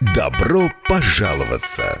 Добро 0.00 0.70
пожаловаться! 0.88 2.00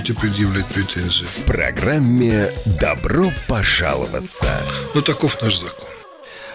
предъявлять 0.09 0.65
претензии? 0.65 1.23
В 1.23 1.45
программе 1.45 2.49
«Добро 2.79 3.31
пожаловаться». 3.47 4.47
Ну, 4.95 5.01
таков 5.01 5.41
наш 5.41 5.59
закон. 5.59 5.87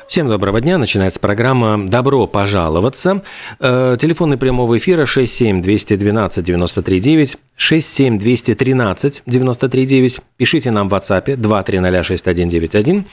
Всем 0.08 0.28
доброго 0.28 0.60
дня. 0.60 0.78
Начинается 0.78 1.20
программа 1.20 1.86
«Добро 1.86 2.26
пожаловаться». 2.26 3.22
Э, 3.58 3.96
телефоны 3.98 4.36
прямого 4.36 4.76
эфира 4.78 5.04
67-212-93-9, 5.04 7.38
67-213-93-9. 7.58 10.20
Пишите 10.36 10.70
нам 10.70 10.88
в 10.88 10.94
WhatsApp 10.94 11.36
2306191. 11.36 13.04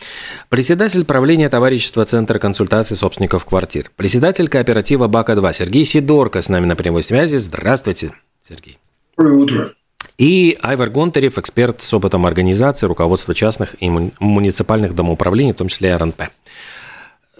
Председатель 0.49 1.05
правления 1.05 1.49
товарищества 1.49 2.05
Центр 2.05 2.39
консультации 2.39 2.95
собственников 2.95 3.45
квартир. 3.45 3.91
Председатель 3.95 4.47
кооператива 4.47 5.07
«Бака-2» 5.07 5.53
Сергей 5.53 5.85
Сидорко 5.85 6.41
с 6.41 6.49
нами 6.49 6.65
на 6.65 6.75
прямой 6.75 7.03
связи. 7.03 7.37
Здравствуйте, 7.37 8.13
Сергей. 8.41 8.79
Доброе 9.17 9.37
утро. 9.37 9.69
И 10.17 10.57
Айвар 10.61 10.89
Гонтарев, 10.89 11.37
эксперт 11.37 11.81
с 11.81 11.93
опытом 11.93 12.25
организации, 12.25 12.85
руководства 12.85 13.33
частных 13.33 13.75
и 13.81 13.87
муни- 13.87 14.13
муниципальных 14.19 14.93
домоуправлений, 14.95 15.53
в 15.53 15.57
том 15.57 15.67
числе 15.67 15.95
РНП. 15.95 16.23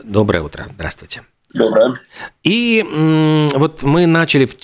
Доброе 0.04 0.44
утро. 0.44 0.66
Здравствуйте. 0.74 1.22
Доброе. 1.54 1.94
И 2.44 2.84
вот 3.54 3.84
мы 3.84 4.08
начали 4.08 4.46
в, 4.46 4.56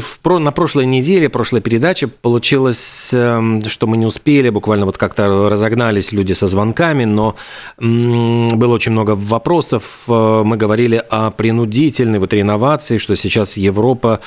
в 0.00 0.20
про- 0.20 0.38
на 0.38 0.52
прошлой 0.52 0.86
неделе, 0.86 1.28
прошлой 1.28 1.60
передаче, 1.60 2.06
получилось, 2.06 3.08
эм, 3.12 3.62
что 3.68 3.86
мы 3.88 3.96
не 3.96 4.06
успели, 4.06 4.48
буквально 4.50 4.86
вот 4.86 4.96
как-то 4.96 5.48
разогнались 5.48 6.12
люди 6.12 6.34
со 6.34 6.46
звонками, 6.46 7.04
но 7.04 7.34
было 7.78 8.74
очень 8.74 8.92
много 8.92 9.16
вопросов. 9.16 9.82
Э, 10.08 10.42
Мы 10.44 10.56
говорили 10.56 11.02
о 11.10 11.30
принудительной 11.30 12.20
вот 12.20 12.32
реновации, 12.32 12.98
что 12.98 13.16
сейчас 13.16 13.56
Европа 13.56 14.20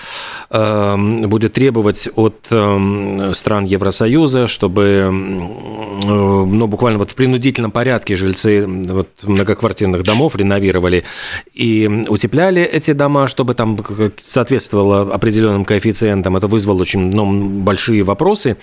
эм, 0.49 1.29
будет 1.29 1.53
требовать 1.53 2.09
от 2.15 2.47
эм, 2.51 3.33
стран 3.33 3.63
Евросоюза, 3.63 4.47
чтобы 4.47 4.81
э, 4.83 5.09
ну, 5.09 6.67
буквально 6.67 6.99
вот 6.99 7.11
в 7.11 7.15
принудительном 7.15 7.71
порядке 7.71 8.15
жильцы 8.15 8.65
вот, 8.67 9.07
многоквартирных 9.23 10.03
домов 10.03 10.35
реновировали 10.35 11.05
и 11.53 12.05
утепляли 12.09 12.61
эти 12.61 12.93
дома, 12.93 13.27
чтобы 13.27 13.53
там 13.53 13.77
соответствовало 14.25 15.13
определенным 15.13 15.65
коэффициентам. 15.65 16.35
Это 16.35 16.47
вызвало 16.47 16.81
очень 16.81 17.11
ну, 17.11 17.47
большие 17.61 18.03
вопросы. 18.03 18.57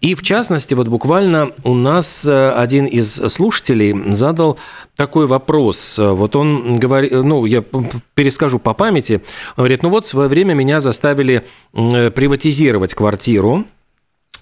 И 0.00 0.14
в 0.14 0.22
частности, 0.22 0.74
вот 0.74 0.88
буквально 0.88 1.50
у 1.64 1.74
нас 1.74 2.24
э, 2.24 2.50
один 2.50 2.86
из 2.86 3.14
слушателей 3.14 4.12
задал 4.12 4.58
такой 4.96 5.26
вопрос. 5.26 5.96
Вот 5.98 6.36
он 6.36 6.78
говорит, 6.78 7.12
ну, 7.12 7.44
я 7.46 7.62
перескажу 8.14 8.58
по 8.58 8.74
памяти. 8.74 9.22
Он 9.56 9.62
говорит, 9.62 9.82
ну 9.82 9.88
вот 9.88 10.04
в 10.04 10.08
свое 10.08 10.28
время 10.28 10.54
меня 10.54 10.80
заставили 10.80 11.44
м, 11.74 12.12
приватизировать 12.12 12.94
квартиру. 12.94 13.64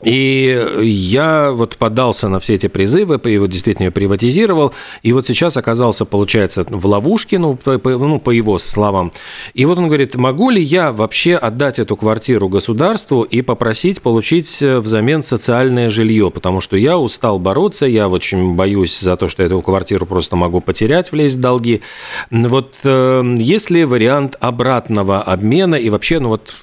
И 0.04 0.80
я 0.82 1.52
вот 1.52 1.76
поддался 1.76 2.28
на 2.28 2.40
все 2.40 2.54
эти 2.54 2.66
призывы, 2.66 3.20
и 3.24 3.38
вот 3.38 3.50
действительно 3.50 3.86
её 3.86 3.92
приватизировал, 3.92 4.72
и 5.02 5.12
вот 5.12 5.26
сейчас 5.26 5.56
оказался, 5.56 6.04
получается, 6.04 6.64
в 6.68 6.86
ловушке, 6.86 7.38
ну 7.38 7.54
по, 7.56 7.78
по- 7.78 7.90
ну, 7.90 8.18
по 8.18 8.30
его 8.30 8.58
словам. 8.58 9.12
И 9.54 9.64
вот 9.64 9.78
он 9.78 9.86
говорит, 9.86 10.14
могу 10.16 10.50
ли 10.50 10.60
я 10.62 10.92
вообще 10.92 11.36
отдать 11.36 11.78
эту 11.78 11.96
квартиру 11.96 12.48
государству 12.48 13.22
и 13.22 13.42
попросить 13.42 14.02
получить 14.02 14.60
э, 14.60 14.78
взамен 14.78 15.22
социальное 15.22 15.88
жилье, 15.90 16.30
потому 16.30 16.60
что 16.60 16.76
я 16.76 16.98
устал 16.98 17.38
бороться, 17.38 17.86
я 17.86 18.08
очень 18.08 18.54
боюсь 18.54 18.98
за 18.98 19.16
то, 19.16 19.28
что 19.28 19.42
эту 19.42 19.60
квартиру 19.62 20.06
просто 20.06 20.36
могу 20.36 20.60
потерять, 20.60 21.12
влезть 21.12 21.36
в 21.36 21.40
долги. 21.40 21.82
Вот 22.30 22.76
э, 22.84 23.34
есть 23.38 23.70
ли 23.70 23.84
вариант 23.84 24.36
обратного 24.40 25.22
обмена 25.22 25.76
и 25.76 25.90
вообще, 25.90 26.18
ну 26.18 26.30
вот 26.30 26.54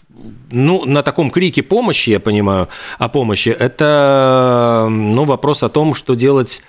ну, 0.52 0.86
на 0.86 1.04
таком 1.04 1.30
крике 1.30 1.64
помощи, 1.64 2.10
я 2.10 2.20
понимаю, 2.20 2.68
о 2.98 3.10
помощи, 3.10 3.50
это 3.50 4.88
ну, 4.90 5.24
вопрос 5.24 5.64
о 5.64 5.70
том, 5.70 5.94
что 5.94 6.16
делать 6.16 6.62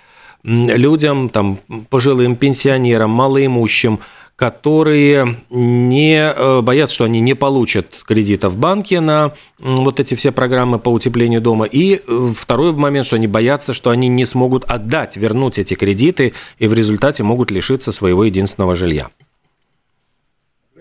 людям, 0.43 1.29
там, 1.29 1.59
пожилым 1.91 2.37
пенсионерам, 2.37 3.11
малоимущим, 3.11 4.01
которые 4.41 5.37
не 5.51 6.17
э, 6.17 6.63
боятся, 6.63 6.95
что 6.95 7.05
они 7.05 7.21
не 7.21 7.35
получат 7.35 8.03
кредита 8.07 8.49
в 8.49 8.57
банке 8.57 9.01
на 9.01 9.33
вот 9.59 10.01
эти 10.01 10.15
все 10.15 10.33
программы 10.33 10.79
по 10.79 10.89
утеплению 10.89 11.43
дома. 11.43 11.67
И 11.67 12.01
э, 12.07 12.33
второй 12.35 12.73
момент, 12.73 13.07
что 13.07 13.17
они 13.17 13.27
боятся, 13.27 13.75
что 13.75 13.91
они 13.91 14.09
не 14.09 14.25
смогут 14.25 14.65
отдать, 14.65 15.19
вернуть 15.19 15.59
эти 15.59 15.75
кредиты, 15.75 16.33
и 16.59 16.67
в 16.69 16.73
результате 16.73 17.23
могут 17.23 17.51
лишиться 17.51 17.93
своего 17.93 18.25
единственного 18.25 18.75
жилья. 18.75 19.11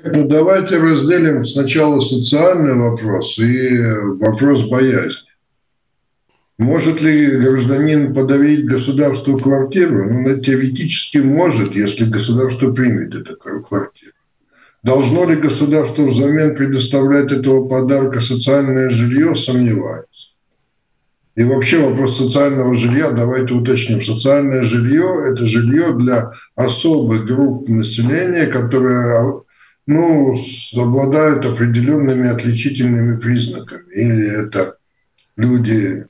Ну, 0.04 0.28
давайте 0.28 0.78
разделим 0.78 1.44
сначала 1.44 2.00
социальный 2.00 2.74
вопрос 2.74 3.38
и 3.40 3.82
вопрос 4.20 4.70
боязни. 4.70 5.28
Может 6.58 7.02
ли 7.02 7.38
гражданин 7.38 8.14
подарить 8.14 8.66
государству 8.66 9.38
квартиру? 9.38 10.06
Ну, 10.10 10.38
теоретически 10.40 11.18
может, 11.20 11.76
если 11.76 12.06
государство 12.06 12.72
примет 12.72 13.14
эту 13.14 13.36
квартиру. 13.38 14.14
Должно 14.84 15.30
ли 15.30 15.36
государство 15.36 16.06
взамен 16.06 16.56
предоставлять 16.56 17.32
этого 17.32 17.68
подарка 17.68 18.22
социальное 18.22 18.90
жилье, 18.90 19.36
сомневаюсь. 19.36 20.36
И 21.36 21.44
вообще 21.44 21.80
вопрос 21.80 22.18
социального 22.18 22.76
жилья, 22.76 23.12
давайте 23.12 23.54
уточним. 23.54 24.02
Социальное 24.02 24.64
жилье– 24.64 25.32
это 25.32 25.46
жилье 25.46 25.94
для 25.98 26.32
особых 26.56 27.26
групп 27.26 27.68
населения, 27.68 28.48
которые 28.48 29.42
ну, 29.90 30.36
обладают 30.76 31.44
определенными 31.48 32.30
отличительными 32.30 33.18
признаками. 33.18 33.92
Или 33.92 34.30
это 34.30 34.78
люди 35.36 36.06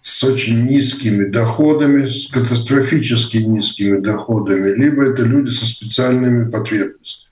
с 0.00 0.24
очень 0.24 0.64
низкими 0.64 1.24
доходами, 1.26 2.06
с 2.06 2.28
катастрофически 2.28 3.36
низкими 3.36 4.00
доходами, 4.00 4.74
либо 4.74 5.04
это 5.04 5.22
люди 5.22 5.50
со 5.50 5.66
специальными 5.66 6.50
потребностями. 6.50 7.30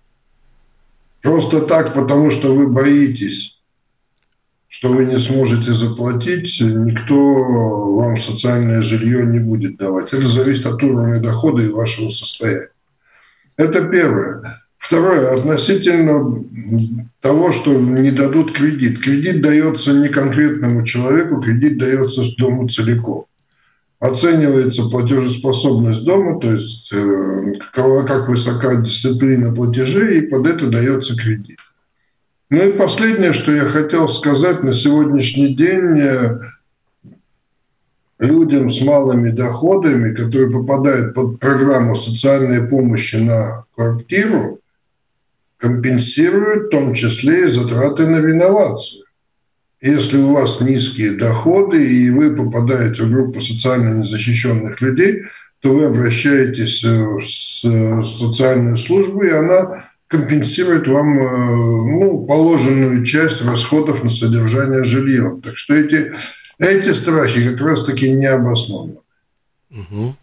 Просто 1.23 1.63
так, 1.63 1.95
потому 1.95 2.31
что 2.31 2.55
вы 2.55 2.67
боитесь, 2.67 3.63
что 4.69 4.93
вы 4.93 5.07
не 5.07 5.19
сможете 5.19 5.73
заплатить, 5.73 6.61
никто 6.61 7.17
вам 7.95 8.19
социальное 8.19 8.83
жилье 8.83 9.25
не 9.25 9.39
будет 9.39 9.79
давать. 9.79 10.13
Это 10.13 10.27
зависит 10.27 10.67
от 10.67 10.83
уровня 10.83 11.19
дохода 11.19 11.63
и 11.63 11.69
вашего 11.69 12.11
состояния. 12.11 12.69
Это 13.57 13.89
первое. 13.89 14.68
Второе, 14.79 15.35
относительно 15.35 16.43
того, 17.21 17.53
что 17.53 17.75
не 17.75 18.11
дадут 18.11 18.53
кредит. 18.53 19.03
Кредит 19.03 19.43
дается 19.43 19.93
не 19.93 20.09
конкретному 20.09 20.85
человеку, 20.85 21.41
кредит 21.41 21.79
дается 21.79 22.23
дому 22.39 22.69
целиком. 22.69 23.27
Оценивается 24.01 24.89
платежеспособность 24.89 26.05
дома, 26.05 26.41
то 26.41 26.53
есть 26.53 26.93
э, 26.93 27.55
как 27.73 28.29
высока 28.29 28.77
дисциплина 28.77 29.53
платежей, 29.53 30.21
и 30.21 30.27
под 30.27 30.47
это 30.47 30.69
дается 30.69 31.17
кредит. 31.17 31.59
Ну 32.51 32.69
и 32.69 32.73
последнее, 32.73 33.33
что 33.33 33.53
я 33.53 33.65
хотел 33.65 34.09
сказать, 34.09 34.63
на 34.63 34.73
сегодняшний 34.73 35.53
день 35.55 35.99
э, 35.99 36.39
людям 38.19 38.71
с 38.71 38.81
малыми 38.81 39.31
доходами, 39.31 40.15
которые 40.15 40.51
попадают 40.51 41.15
под 41.15 41.41
программу 41.41 41.95
социальной 41.95 42.67
помощи 42.67 43.17
на 43.17 43.65
квартиру, 43.75 44.58
компенсируют 45.59 46.67
в 46.67 46.71
том 46.71 46.95
числе 46.95 47.47
и 47.47 47.49
затраты 47.49 48.07
на 48.07 48.19
реновацию. 48.19 49.05
Если 49.81 50.19
у 50.19 50.33
вас 50.33 50.61
низкие 50.61 51.13
доходы 51.13 51.85
и 51.85 52.11
вы 52.11 52.35
попадаете 52.35 53.05
в 53.05 53.11
группу 53.11 53.41
социально 53.41 54.01
незащищенных 54.01 54.81
людей, 54.81 55.23
то 55.61 55.73
вы 55.73 55.87
обращаетесь 55.87 56.85
э, 56.85 56.89
в 56.89 58.05
социальную 58.05 58.77
службу, 58.77 59.23
и 59.23 59.31
она 59.31 59.85
компенсирует 60.09 60.89
вам 60.89 61.19
э, 61.19 62.01
ну, 62.01 62.27
положенную 62.27 63.05
часть 63.05 63.45
расходов 63.45 64.03
на 64.03 64.11
содержание 64.11 64.85
жилья. 64.85 65.37
Так 65.43 65.57
что 65.57 65.75
эти, 65.75 66.13
эти 66.59 66.91
страхи 66.91 67.51
как 67.51 67.61
раз-таки 67.61 68.11
не 68.11 68.27
обоснованы. 68.27 68.97
Угу. 69.71 70.17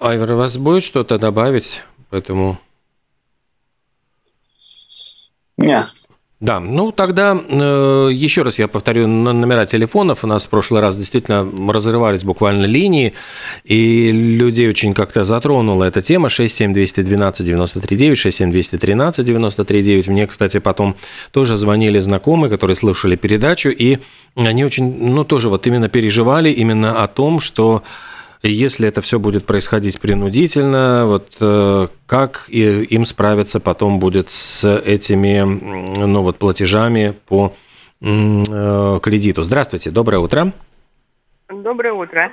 Айвар, 0.00 0.32
у 0.32 0.36
вас 0.36 0.56
будет 0.56 0.82
что-то 0.82 1.18
добавить 1.18 1.82
по 2.10 2.16
этому? 2.16 2.58
Нет. 5.66 5.86
Да, 6.38 6.60
ну 6.60 6.92
тогда 6.92 7.34
э, 7.34 8.10
еще 8.12 8.42
раз 8.42 8.58
я 8.58 8.68
повторю 8.68 9.06
номера 9.06 9.64
телефонов. 9.64 10.22
У 10.22 10.26
нас 10.26 10.44
в 10.44 10.50
прошлый 10.50 10.82
раз 10.82 10.94
действительно 10.94 11.50
разрывались 11.72 12.24
буквально 12.24 12.66
линии, 12.66 13.14
и 13.64 14.12
людей 14.12 14.68
очень 14.68 14.92
как-то 14.92 15.24
затронула 15.24 15.84
эта 15.84 16.02
тема. 16.02 16.28
67212 16.28 17.46
93 17.46 17.96
9, 17.96 18.18
67213 18.18 19.24
93 19.24 19.82
9. 19.82 20.08
Мне, 20.08 20.26
кстати, 20.26 20.58
потом 20.58 20.94
тоже 21.30 21.56
звонили 21.56 21.98
знакомые, 22.00 22.50
которые 22.50 22.76
слушали 22.76 23.16
передачу, 23.16 23.70
и 23.70 23.98
они 24.34 24.62
очень, 24.62 24.94
ну 25.10 25.24
тоже 25.24 25.48
вот 25.48 25.66
именно 25.66 25.88
переживали 25.88 26.50
именно 26.50 27.02
о 27.02 27.06
том, 27.06 27.40
что 27.40 27.82
если 28.48 28.88
это 28.88 29.00
все 29.00 29.18
будет 29.18 29.46
происходить 29.46 30.00
принудительно, 30.00 31.06
вот 31.06 31.36
э, 31.40 31.86
как 32.06 32.48
им 32.48 33.04
справиться 33.04 33.60
потом 33.60 33.98
будет 33.98 34.30
с 34.30 34.64
этими 34.64 35.40
ну, 35.40 36.22
вот, 36.22 36.38
платежами 36.38 37.14
по 37.28 37.52
э, 38.00 39.00
кредиту? 39.02 39.42
Здравствуйте, 39.42 39.90
доброе 39.90 40.18
утро. 40.18 40.52
Доброе 41.48 41.92
утро. 41.92 42.30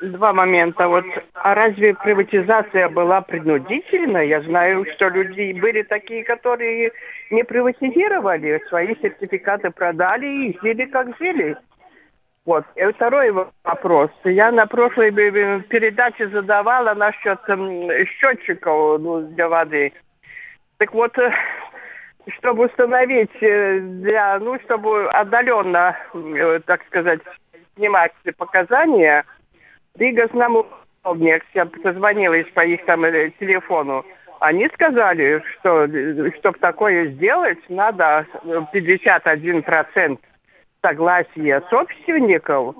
Два 0.00 0.32
момента. 0.32 0.88
Вот, 0.88 1.04
а 1.34 1.54
разве 1.54 1.94
приватизация 1.94 2.88
была 2.88 3.20
принудительной? 3.20 4.28
Я 4.28 4.42
знаю, 4.42 4.84
что 4.94 5.08
люди 5.08 5.58
были 5.58 5.82
такие, 5.82 6.24
которые 6.24 6.92
не 7.30 7.44
приватизировали, 7.44 8.60
свои 8.68 8.94
сертификаты 9.00 9.70
продали 9.70 10.48
и 10.48 10.58
жили 10.62 10.84
как 10.86 11.16
жили. 11.18 11.56
Вот. 12.46 12.64
И 12.76 12.84
второй 12.92 13.30
вопрос. 13.30 14.10
Я 14.24 14.52
на 14.52 14.66
прошлой 14.66 15.10
передаче 15.10 16.28
задавала 16.28 16.94
насчет 16.94 17.40
счетчиков 18.08 19.00
ну, 19.00 19.22
для 19.28 19.48
воды. 19.48 19.92
Так 20.76 20.92
вот, 20.92 21.16
э, 21.18 21.32
чтобы 22.36 22.66
установить 22.66 23.30
э, 23.40 23.78
для, 23.80 24.38
ну, 24.40 24.58
чтобы 24.60 25.08
отдаленно, 25.10 25.96
э, 26.12 26.60
так 26.66 26.84
сказать, 26.86 27.20
снимать 27.76 28.12
показания, 28.36 29.24
Рига 29.96 30.28
нам 30.34 30.66
я 31.54 31.66
позвонила 31.66 32.36
по 32.54 32.64
их 32.64 32.84
там 32.84 33.02
телефону, 33.38 34.04
они 34.40 34.68
сказали, 34.74 35.42
что 35.52 35.86
чтобы 36.38 36.58
такое 36.58 37.08
сделать, 37.12 37.58
надо 37.68 38.26
51% 38.72 40.18
согласие 40.84 41.62
собственников, 41.70 42.76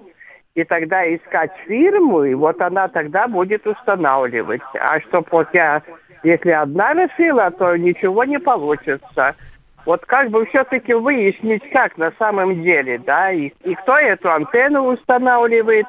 и 0.54 0.62
тогда 0.64 1.02
искать 1.14 1.50
фирму, 1.66 2.24
и 2.24 2.34
вот 2.34 2.60
она 2.60 2.88
тогда 2.88 3.26
будет 3.26 3.66
устанавливать. 3.66 4.60
А 4.78 5.00
что 5.00 5.24
вот 5.30 5.48
я, 5.52 5.82
если 6.22 6.50
одна 6.50 6.92
решила, 6.92 7.50
то 7.50 7.76
ничего 7.76 8.24
не 8.24 8.38
получится. 8.38 9.34
Вот 9.86 10.04
как 10.06 10.30
бы 10.30 10.46
все-таки 10.46 10.92
выяснить, 10.94 11.68
как 11.70 11.98
на 11.98 12.12
самом 12.18 12.62
деле, 12.62 12.98
да, 12.98 13.32
и, 13.32 13.52
и 13.64 13.74
кто 13.74 13.98
эту 13.98 14.30
антенну 14.30 14.84
устанавливает, 14.92 15.86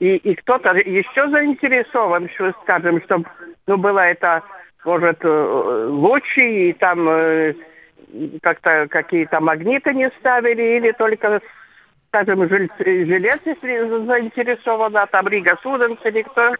и, 0.00 0.16
и 0.16 0.34
кто-то 0.34 0.70
еще 0.74 1.28
заинтересован, 1.30 2.28
что, 2.34 2.52
скажем, 2.62 3.00
чтобы, 3.02 3.26
ну, 3.66 3.76
было 3.76 4.00
это, 4.00 4.42
может, 4.84 5.18
э, 5.24 5.86
лучше, 5.88 6.40
и 6.42 6.72
там 6.74 7.08
э, 7.08 7.54
как-то 8.42 8.86
какие-то 8.88 9.40
магниты 9.40 9.92
не 9.94 10.10
ставили, 10.20 10.78
или 10.78 10.92
только, 10.92 11.40
скажем, 12.08 12.48
жилец, 12.48 13.40
если 13.44 14.06
заинтересован, 14.06 14.96
а 14.96 15.06
там 15.06 15.28
Рига 15.28 15.58
Суденс 15.62 15.98
или 16.04 16.22
кто 16.22 16.54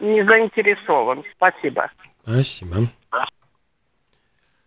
не 0.00 0.24
заинтересован. 0.24 1.24
Спасибо. 1.36 1.90
Спасибо. 2.22 2.88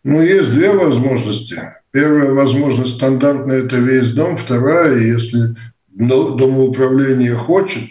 Ну, 0.04 0.22
есть 0.22 0.54
две 0.54 0.72
возможности. 0.72 1.58
Первая 1.92 2.32
возможность 2.34 2.96
стандартная– 2.96 3.64
это 3.66 3.76
весь 3.76 4.14
дом. 4.14 4.38
Вторая, 4.38 4.96
если 4.96 5.56
домоуправление 5.90 7.36
хочет, 7.36 7.90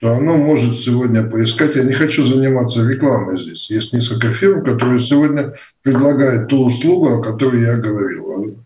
то 0.00 0.14
оно 0.14 0.36
может 0.36 0.76
сегодня 0.76 1.24
поискать. 1.24 1.74
Я 1.74 1.82
не 1.82 1.92
хочу 1.92 2.22
заниматься 2.22 2.86
рекламой 2.86 3.40
здесь. 3.40 3.68
Есть 3.70 3.92
несколько 3.92 4.32
фирм, 4.32 4.64
которые 4.64 5.00
сегодня 5.00 5.54
предлагают 5.82 6.48
ту 6.48 6.64
услугу, 6.64 7.08
о 7.08 7.22
которой 7.22 7.62
я 7.62 7.76
говорил. 7.76 8.64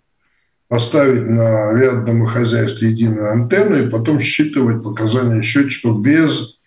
Поставить 0.69 1.29
на 1.29 1.73
ряд 1.75 2.05
домохозяйств 2.05 2.81
единую 2.83 3.31
антенну 3.31 3.77
и 3.77 3.91
потом 3.91 4.21
считывать 4.21 4.83
показания 4.83 5.43
счетчиков 5.43 6.03
без 6.03 6.59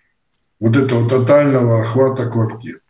вот 0.60 0.76
этого 0.76 1.10
тотального 1.10 1.82
охвата 1.82 2.28
квартир. 2.28 2.82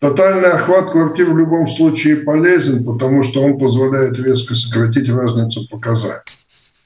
Тотальный 0.00 0.50
охват 0.50 0.90
квартир 0.90 1.32
в 1.32 1.38
любом 1.38 1.66
случае 1.66 2.16
полезен, 2.16 2.84
потому 2.84 3.22
что 3.22 3.42
он 3.42 3.58
позволяет 3.58 4.18
резко 4.18 4.54
сократить 4.54 5.08
разницу 5.08 5.68
показаний. 5.68 6.20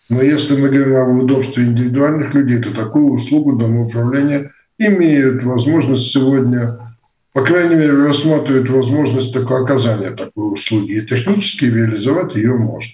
Но 0.08 0.22
если 0.22 0.60
мы 0.60 0.70
говорим 0.70 0.96
об 0.96 1.22
удобстве 1.22 1.64
индивидуальных 1.64 2.32
людей, 2.32 2.60
то 2.62 2.72
такую 2.72 3.12
услугу 3.12 3.56
домоуправления 3.56 4.52
имеют 4.78 5.42
возможность 5.44 6.10
сегодня, 6.10 6.96
по 7.32 7.44
крайней 7.44 7.74
мере, 7.74 7.92
рассматривают 7.92 8.70
возможность 8.70 9.34
такого 9.34 9.64
оказания 9.64 10.10
такой 10.10 10.52
услуги. 10.52 10.92
И 10.92 11.06
технически 11.06 11.66
реализовать 11.66 12.34
ее 12.36 12.54
можно. 12.54 12.92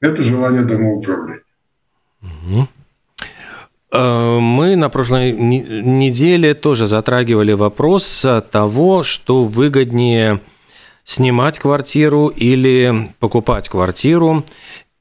Это 0.00 0.22
желание 0.22 0.62
домоуправления. 0.62 1.42
Э, 3.92 4.38
мы 4.38 4.76
на 4.76 4.88
прошлой 4.88 5.32
неделе 5.32 6.54
тоже 6.54 6.86
затрагивали 6.86 7.52
вопрос 7.52 8.26
того, 8.50 9.02
что 9.02 9.44
выгоднее 9.44 10.40
снимать 11.04 11.58
квартиру 11.58 12.28
или 12.28 13.08
покупать 13.18 13.68
квартиру. 13.68 14.44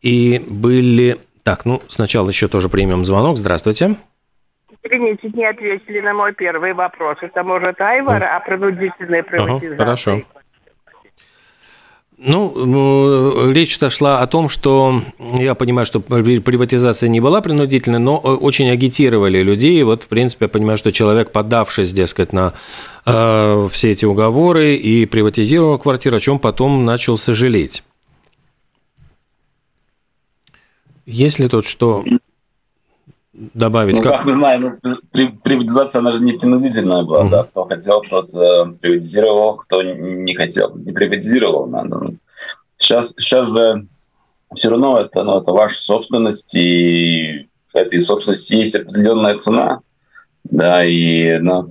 И 0.01 0.41
были... 0.47 1.17
Так, 1.43 1.65
ну, 1.65 1.81
сначала 1.87 2.29
еще 2.29 2.47
тоже 2.47 2.69
примем 2.69 3.05
звонок. 3.05 3.37
Здравствуйте. 3.37 3.95
Извините, 4.83 5.29
не 5.33 5.45
ответили 5.45 5.99
на 5.99 6.13
мой 6.13 6.33
первый 6.33 6.73
вопрос. 6.73 7.17
Это 7.21 7.43
может 7.43 7.79
Айвар 7.81 8.23
о 8.23 8.39
принудительной 8.39 9.23
приватизации. 9.23 9.73
Ага, 9.73 9.83
хорошо. 9.83 10.21
Ну, 12.21 13.49
речь-то 13.51 13.89
шла 13.89 14.19
о 14.19 14.27
том, 14.27 14.49
что 14.49 15.01
я 15.37 15.55
понимаю, 15.55 15.85
что 15.85 16.01
приватизация 16.01 17.07
не 17.07 17.21
была 17.21 17.39
принудительной, 17.39 17.99
но 17.99 18.17
очень 18.17 18.69
агитировали 18.69 19.41
людей. 19.41 19.81
Вот, 19.83 20.03
в 20.03 20.09
принципе, 20.09 20.45
я 20.45 20.49
понимаю, 20.49 20.77
что 20.77 20.91
человек, 20.91 21.31
поддавшись, 21.31 21.93
дескать, 21.93 22.33
на 22.33 22.53
э, 23.05 23.67
все 23.71 23.91
эти 23.91 24.03
уговоры 24.03 24.75
и 24.75 25.05
приватизировал 25.05 25.79
квартиру, 25.79 26.17
о 26.17 26.19
чем 26.19 26.39
потом 26.39 26.83
начал 26.83 27.17
сожалеть. 27.17 27.83
Есть 31.09 31.39
ли 31.39 31.49
тут 31.49 31.65
что 31.65 32.03
добавить? 33.33 33.97
Ну, 33.97 34.03
как, 34.03 34.17
как 34.17 34.25
мы 34.25 34.33
знаем, 34.33 34.79
приватизация, 35.43 35.99
она 35.99 36.11
же 36.11 36.23
не 36.23 36.33
принудительная 36.33 37.03
была, 37.03 37.25
mm-hmm. 37.25 37.29
да, 37.29 37.43
кто 37.45 37.63
хотел, 37.63 38.01
тот 38.01 38.31
э, 38.35 38.65
приватизировал, 38.79 39.55
кто 39.55 39.81
не 39.81 40.35
хотел, 40.35 40.75
не 40.75 40.91
приватизировал. 40.91 41.65
Надо. 41.65 42.13
Сейчас, 42.77 43.15
сейчас 43.17 43.47
же 43.47 43.87
все 44.53 44.69
равно 44.69 44.99
это, 44.99 45.23
ну, 45.23 45.37
это 45.37 45.51
ваша 45.51 45.79
собственность, 45.81 46.55
и 46.55 47.47
этой 47.73 47.99
собственности 47.99 48.57
есть 48.57 48.75
определенная 48.75 49.35
цена, 49.35 49.79
да, 50.43 50.85
и 50.85 51.39
ну, 51.39 51.67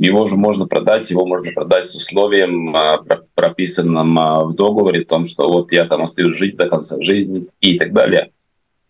его 0.00 0.26
же 0.26 0.34
можно 0.34 0.66
продать, 0.66 1.08
его 1.10 1.26
можно 1.26 1.52
продать 1.52 1.86
с 1.86 1.94
условием, 1.94 2.74
э, 2.74 2.98
прописанным 3.36 4.18
э, 4.18 4.44
в 4.46 4.54
договоре, 4.54 5.02
о 5.02 5.06
том, 5.06 5.26
что 5.26 5.48
вот 5.48 5.70
я 5.70 5.84
там 5.84 6.02
остаюсь 6.02 6.36
жить 6.36 6.56
до 6.56 6.68
конца 6.68 7.00
жизни 7.00 7.46
и 7.60 7.78
так 7.78 7.92
далее. 7.92 8.32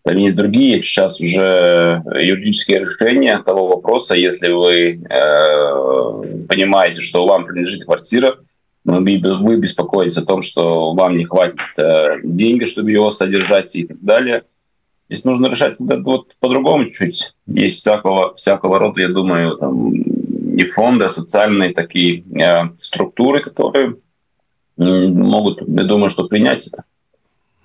Там 0.03 0.17
есть 0.17 0.35
другие 0.35 0.81
сейчас 0.81 1.21
уже 1.21 2.03
юридические 2.15 2.79
решения 2.79 3.37
того 3.37 3.67
вопроса, 3.67 4.15
если 4.15 4.51
вы 4.51 5.03
э, 5.07 6.45
понимаете, 6.47 7.01
что 7.01 7.27
вам 7.27 7.45
принадлежит 7.45 7.85
квартира, 7.85 8.37
вы 8.83 9.57
беспокоитесь 9.57 10.17
о 10.17 10.25
том, 10.25 10.41
что 10.41 10.93
вам 10.93 11.17
не 11.17 11.25
хватит 11.25 11.59
э, 11.77 12.19
денег, 12.23 12.67
чтобы 12.67 12.91
его 12.91 13.11
содержать 13.11 13.75
и 13.75 13.85
так 13.85 14.01
далее. 14.01 14.43
Здесь 15.07 15.23
нужно 15.23 15.47
решать 15.47 15.79
это 15.79 16.01
вот 16.01 16.35
по-другому 16.39 16.89
чуть. 16.89 17.33
Есть 17.45 17.79
всякого, 17.79 18.33
всякого 18.33 18.79
рода, 18.79 19.01
я 19.01 19.09
думаю, 19.09 19.57
там, 19.57 19.93
и 19.93 20.65
фонды, 20.65 21.05
а 21.05 21.09
социальные 21.09 21.73
такие 21.73 22.23
э, 22.33 22.69
структуры, 22.77 23.41
которые 23.41 23.97
могут, 24.77 25.61
я 25.61 25.83
думаю, 25.83 26.09
что 26.09 26.27
принять 26.27 26.65
это. 26.67 26.85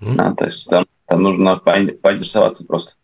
Mm-hmm. 0.01 0.15
Да, 0.17 0.35
то 0.35 0.45
есть 0.45 0.69
там 0.69 0.85
Там 1.07 1.23
нужно 1.23 1.57
поинтересоваться 1.57 2.67
просто. 2.67 2.95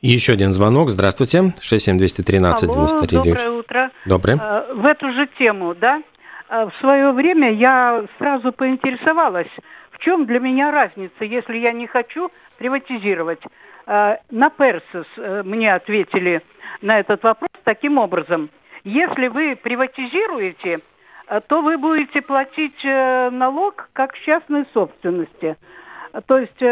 Еще 0.00 0.32
один 0.32 0.52
звонок. 0.52 0.90
Здравствуйте. 0.90 1.52
67213 1.60 2.70
Алло, 2.70 2.86
доброе 2.86 3.50
утро. 3.50 3.90
Доброе. 4.06 4.38
Э, 4.40 4.74
в 4.74 4.86
эту 4.86 5.12
же 5.12 5.28
тему, 5.38 5.74
да? 5.74 6.02
Э, 6.48 6.64
в 6.64 6.72
свое 6.80 7.12
время 7.12 7.52
я 7.52 8.04
сразу 8.18 8.52
поинтересовалась, 8.52 9.50
в 9.90 9.98
чем 9.98 10.24
для 10.24 10.40
меня 10.40 10.70
разница, 10.70 11.24
если 11.24 11.58
я 11.58 11.72
не 11.72 11.86
хочу 11.86 12.30
приватизировать. 12.58 13.40
Э, 13.86 14.16
на 14.30 14.48
Персис 14.48 15.06
мне 15.44 15.74
ответили 15.74 16.42
на 16.80 16.98
этот 16.98 17.22
вопрос 17.22 17.50
таким 17.64 17.98
образом. 17.98 18.48
Если 18.84 19.28
вы 19.28 19.56
приватизируете, 19.56 20.80
то 21.48 21.60
вы 21.60 21.76
будете 21.76 22.22
платить 22.22 22.82
налог 22.82 23.90
как 23.92 24.16
частной 24.18 24.64
собственности. 24.72 25.56
То 26.26 26.38
есть 26.38 26.62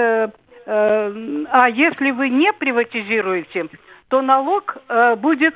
Э, 0.71 1.45
а 1.50 1.71
если 1.71 2.11
вы 2.11 2.28
не 2.28 2.52
приватизируете, 2.52 3.68
то 4.09 4.21
налог 4.21 4.76
э, 4.88 5.16
будет 5.16 5.54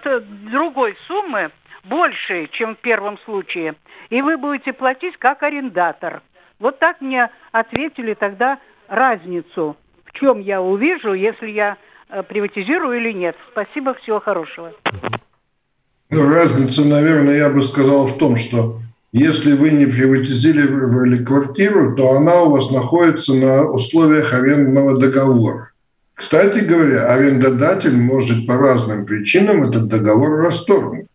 другой 0.51 0.97
суммы, 1.07 1.51
больше, 1.85 2.49
чем 2.53 2.77
в 2.77 2.79
первом 2.79 3.19
случае. 3.19 3.75
И 4.09 4.23
вы 4.23 4.39
будете 4.39 4.73
платить 4.73 5.19
как 5.19 5.43
арендатор. 5.43 6.23
Вот 6.59 6.79
так 6.79 7.03
мне 7.03 7.29
ответили 7.51 8.15
тогда 8.15 8.59
разницу, 8.89 9.77
в 10.07 10.13
чем 10.19 10.41
я 10.41 10.63
увижу, 10.63 11.13
если 11.13 11.51
я 11.51 11.77
э, 12.09 12.23
приватизирую 12.23 12.99
или 12.99 13.13
нет. 13.13 13.37
Спасибо, 13.51 13.93
всего 13.93 14.19
хорошего. 14.19 14.73
Ну, 16.09 16.27
разница, 16.27 16.89
наверное, 16.89 17.37
я 17.37 17.51
бы 17.51 17.63
сказал 17.63 18.07
в 18.07 18.17
том, 18.17 18.37
что 18.37 18.79
если 19.13 19.53
вы 19.53 19.71
не 19.71 19.87
приватизировали 19.87 21.23
квартиру, 21.23 21.95
то 21.95 22.17
она 22.17 22.43
у 22.43 22.51
вас 22.51 22.71
находится 22.71 23.35
на 23.35 23.71
условиях 23.71 24.33
арендного 24.33 24.99
договора. 24.99 25.73
Кстати 26.15 26.61
говоря, 26.61 27.13
арендодатель 27.13 27.97
может 27.97 28.47
по 28.47 28.57
разным 28.57 29.05
причинам 29.05 29.65
этот 29.65 29.89
договор 29.89 30.43
расторгнуть. 30.43 31.07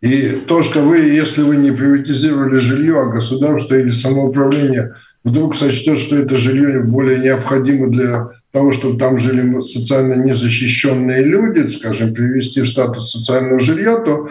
И 0.00 0.42
то, 0.46 0.62
что 0.62 0.80
вы, 0.80 0.98
если 0.98 1.42
вы 1.42 1.56
не 1.56 1.70
приватизировали 1.70 2.58
жилье, 2.58 3.00
а 3.00 3.06
государство 3.06 3.74
или 3.74 3.92
самоуправление 3.92 4.94
вдруг 5.24 5.56
сочтет, 5.56 5.98
что 5.98 6.16
это 6.16 6.36
жилье 6.36 6.80
более 6.80 7.18
необходимо 7.18 7.88
для 7.88 8.30
того, 8.52 8.72
чтобы 8.72 8.98
там 8.98 9.18
жили 9.18 9.60
социально 9.60 10.14
незащищенные 10.14 11.22
люди, 11.22 11.68
скажем, 11.68 12.14
привести 12.14 12.60
в 12.62 12.68
статус 12.68 13.12
социального 13.12 13.60
жилья, 13.60 13.98
то 13.98 14.28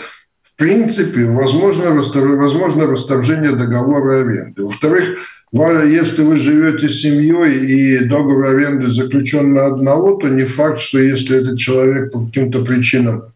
принципе, 0.56 1.26
возможно, 1.26 1.92
возможно 1.92 2.88
расторжение 2.88 3.56
договора 3.56 4.22
аренды. 4.22 4.64
Во-вторых, 4.64 5.18
если 5.52 6.24
вы 6.24 6.38
живете 6.38 6.90
с 6.90 7.02
семьей 7.02 7.66
и 7.66 8.06
договор 8.06 8.46
аренды 8.46 8.88
заключен 8.88 9.54
на 9.54 9.68
одного, 9.68 10.16
то 10.16 10.28
не 10.28 10.44
факт, 10.44 10.80
что 10.80 11.00
если 11.00 11.42
этот 11.42 11.58
человек 11.58 12.12
по 12.12 12.26
каким-то 12.26 12.64
причинам, 12.64 13.34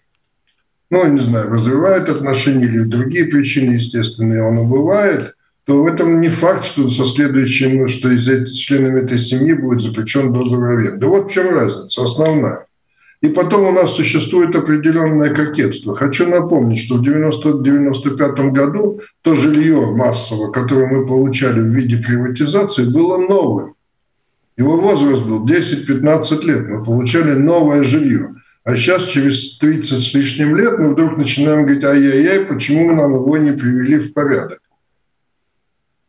ну, 0.89 1.05
не 1.07 1.19
знаю, 1.19 1.51
разрывает 1.51 2.09
отношения 2.09 2.65
или 2.65 2.83
другие 2.83 3.25
причины, 3.25 3.75
естественные, 3.75 4.43
он 4.43 4.67
бывает, 4.67 5.35
то 5.65 5.83
в 5.83 5.85
этом 5.85 6.19
не 6.19 6.29
факт, 6.29 6.65
что 6.65 6.89
со 6.89 7.05
следующим, 7.05 7.87
что 7.87 8.09
из 8.09 8.27
этих 8.27 8.53
членами 8.53 9.01
этой 9.01 9.19
семьи 9.19 9.53
будет 9.53 9.81
заключен 9.81 10.33
договор 10.33 10.79
аренды. 10.79 11.05
Вот 11.05 11.29
в 11.29 11.33
чем 11.33 11.53
разница 11.53 12.03
основная. 12.03 12.65
И 13.21 13.27
потом 13.27 13.65
у 13.65 13.71
нас 13.71 13.95
существует 13.95 14.55
определенное 14.55 15.33
кокетство. 15.33 15.93
Хочу 15.93 16.29
напомнить, 16.29 16.79
что 16.79 16.95
в 16.95 17.01
1995 17.01 18.53
году 18.53 19.01
то 19.21 19.35
жилье 19.35 19.91
массово, 19.91 20.51
которое 20.51 20.87
мы 20.87 21.05
получали 21.05 21.59
в 21.59 21.67
виде 21.67 21.97
приватизации, 21.97 22.85
было 22.85 23.17
новым. 23.17 23.75
Его 24.55 24.79
возраст 24.79 25.25
был 25.25 25.45
10-15 25.45 26.45
лет. 26.45 26.69
Мы 26.69 26.83
получали 26.83 27.33
новое 27.33 27.83
жилье. 27.83 28.35
А 28.63 28.75
сейчас, 28.75 29.03
через 29.03 29.57
30 29.57 30.01
с 30.01 30.13
лишним 30.13 30.55
лет, 30.55 30.79
мы 30.79 30.93
вдруг 30.93 31.17
начинаем 31.17 31.63
говорить, 31.63 31.83
ай-яй-яй, 31.83 32.45
почему 32.45 32.93
нам 32.93 33.15
его 33.15 33.37
не 33.37 33.51
привели 33.51 33.97
в 33.97 34.13
порядок 34.13 34.59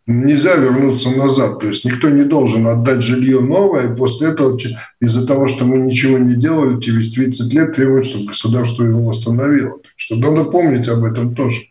нельзя 0.06 0.56
вернуться 0.56 1.10
назад. 1.10 1.60
То 1.60 1.66
есть 1.68 1.84
никто 1.84 2.08
не 2.08 2.24
должен 2.24 2.66
отдать 2.66 3.02
жилье 3.02 3.40
новое, 3.40 3.94
после 3.94 4.28
этого 4.28 4.58
из-за 5.00 5.26
того, 5.26 5.48
что 5.48 5.64
мы 5.64 5.78
ничего 5.78 6.18
не 6.18 6.34
делали, 6.34 6.80
через 6.80 7.12
30 7.12 7.52
лет 7.52 7.74
требовать, 7.74 8.06
чтобы 8.06 8.26
государство 8.26 8.84
его 8.84 9.02
восстановило. 9.02 9.78
Так 9.78 9.92
что 9.96 10.16
надо 10.16 10.44
помнить 10.44 10.88
об 10.88 11.04
этом 11.04 11.34
тоже. 11.34 11.62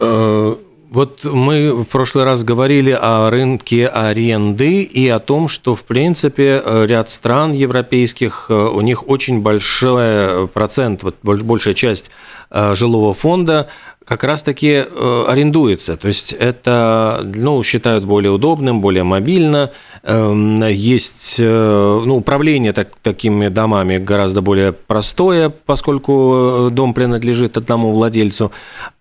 Э, 0.00 0.54
вот 0.90 1.24
мы 1.24 1.72
в 1.72 1.84
прошлый 1.84 2.24
раз 2.24 2.44
говорили 2.44 2.90
о 2.90 3.30
рынке 3.30 3.86
аренды 3.86 4.82
и 4.82 5.08
о 5.08 5.20
том, 5.20 5.48
что, 5.48 5.74
в 5.74 5.84
принципе, 5.84 6.62
ряд 6.66 7.08
стран 7.08 7.52
европейских, 7.52 8.46
э, 8.50 8.54
у 8.54 8.80
них 8.82 9.08
очень 9.08 9.40
большой 9.40 10.48
процент, 10.48 11.02
вот 11.02 11.16
большая 11.22 11.74
часть 11.74 12.10
э, 12.10 12.10
жилого 12.52 13.14
фонда 13.14 13.68
как 14.04 14.24
раз-таки 14.24 14.84
э, 14.86 15.24
арендуется. 15.28 15.96
То 15.96 16.08
есть 16.08 16.32
это 16.32 17.22
ну, 17.34 17.62
считают 17.62 18.04
более 18.04 18.30
удобным, 18.30 18.80
более 18.80 19.04
мобильно. 19.04 19.70
Эм, 20.02 20.62
есть 20.68 21.36
э, 21.38 22.02
ну, 22.04 22.16
управление 22.16 22.72
так, 22.72 22.90
такими 23.02 23.48
домами 23.48 23.98
гораздо 23.98 24.42
более 24.42 24.72
простое, 24.72 25.50
поскольку 25.50 26.68
дом 26.70 26.94
принадлежит 26.94 27.56
одному 27.56 27.92
владельцу. 27.92 28.52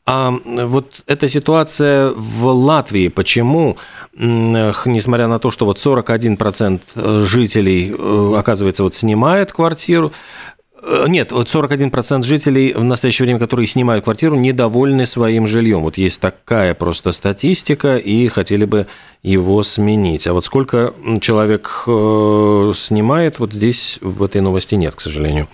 А 0.05 0.31
вот 0.46 1.03
эта 1.05 1.27
ситуация 1.27 2.12
в 2.15 2.48
Латвии, 2.48 3.08
почему, 3.08 3.77
несмотря 4.13 5.27
на 5.27 5.38
то, 5.38 5.51
что 5.51 5.65
вот 5.65 5.77
41% 5.77 7.25
жителей, 7.25 7.93
э, 7.98 8.34
оказывается, 8.38 8.84
вот 8.84 8.96
снимает 8.96 9.53
квартиру, 9.53 10.12
Э, 10.12 10.50
нет, 10.83 11.31
вот 11.31 11.47
41% 11.47 12.23
жителей 12.23 12.73
в 12.73 12.83
настоящее 12.83 13.25
время, 13.25 13.39
которые 13.39 13.67
снимают 13.67 14.03
квартиру, 14.03 14.35
недовольны 14.35 15.05
своим 15.05 15.45
жильем. 15.45 15.81
Вот 15.81 15.97
есть 15.97 16.19
такая 16.19 16.73
просто 16.73 17.11
статистика, 17.11 17.97
и 17.97 18.27
хотели 18.27 18.65
бы 18.65 18.88
его 19.21 19.61
сменить. 19.61 20.25
А 20.25 20.33
вот 20.33 20.45
сколько 20.45 20.93
человек 21.21 21.83
э, 21.85 22.71
снимает, 22.75 23.38
вот 23.38 23.53
здесь 23.53 24.00
в 24.01 24.23
этой 24.23 24.41
новости 24.41 24.73
нет, 24.73 24.95
к 24.95 25.01
сожалению, 25.01 25.47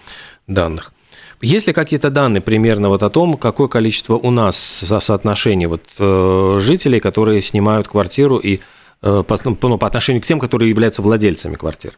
данных. 0.48 0.94
Есть 1.42 1.68
ли 1.68 1.74
какие-то 1.74 2.10
данные 2.10 2.42
примерно 2.42 2.88
вот 2.88 3.04
о 3.04 3.10
том, 3.10 3.36
какое 3.36 3.68
количество 3.68 4.16
у 4.16 4.32
нас 4.32 4.58
соотношение 4.58 5.68
вот, 5.68 5.84
э, 6.00 6.58
жителей, 6.62 7.02
которые 7.02 7.42
снимают 7.42 7.90
квартиру 7.90 8.38
и 8.38 8.60
по, 9.02 9.38
ну, 9.44 9.78
по 9.78 9.86
отношению 9.86 10.24
к 10.24 10.26
тем, 10.26 10.40
которые 10.40 10.70
являются 10.70 11.04
владельцами 11.04 11.56
квартир? 11.56 11.92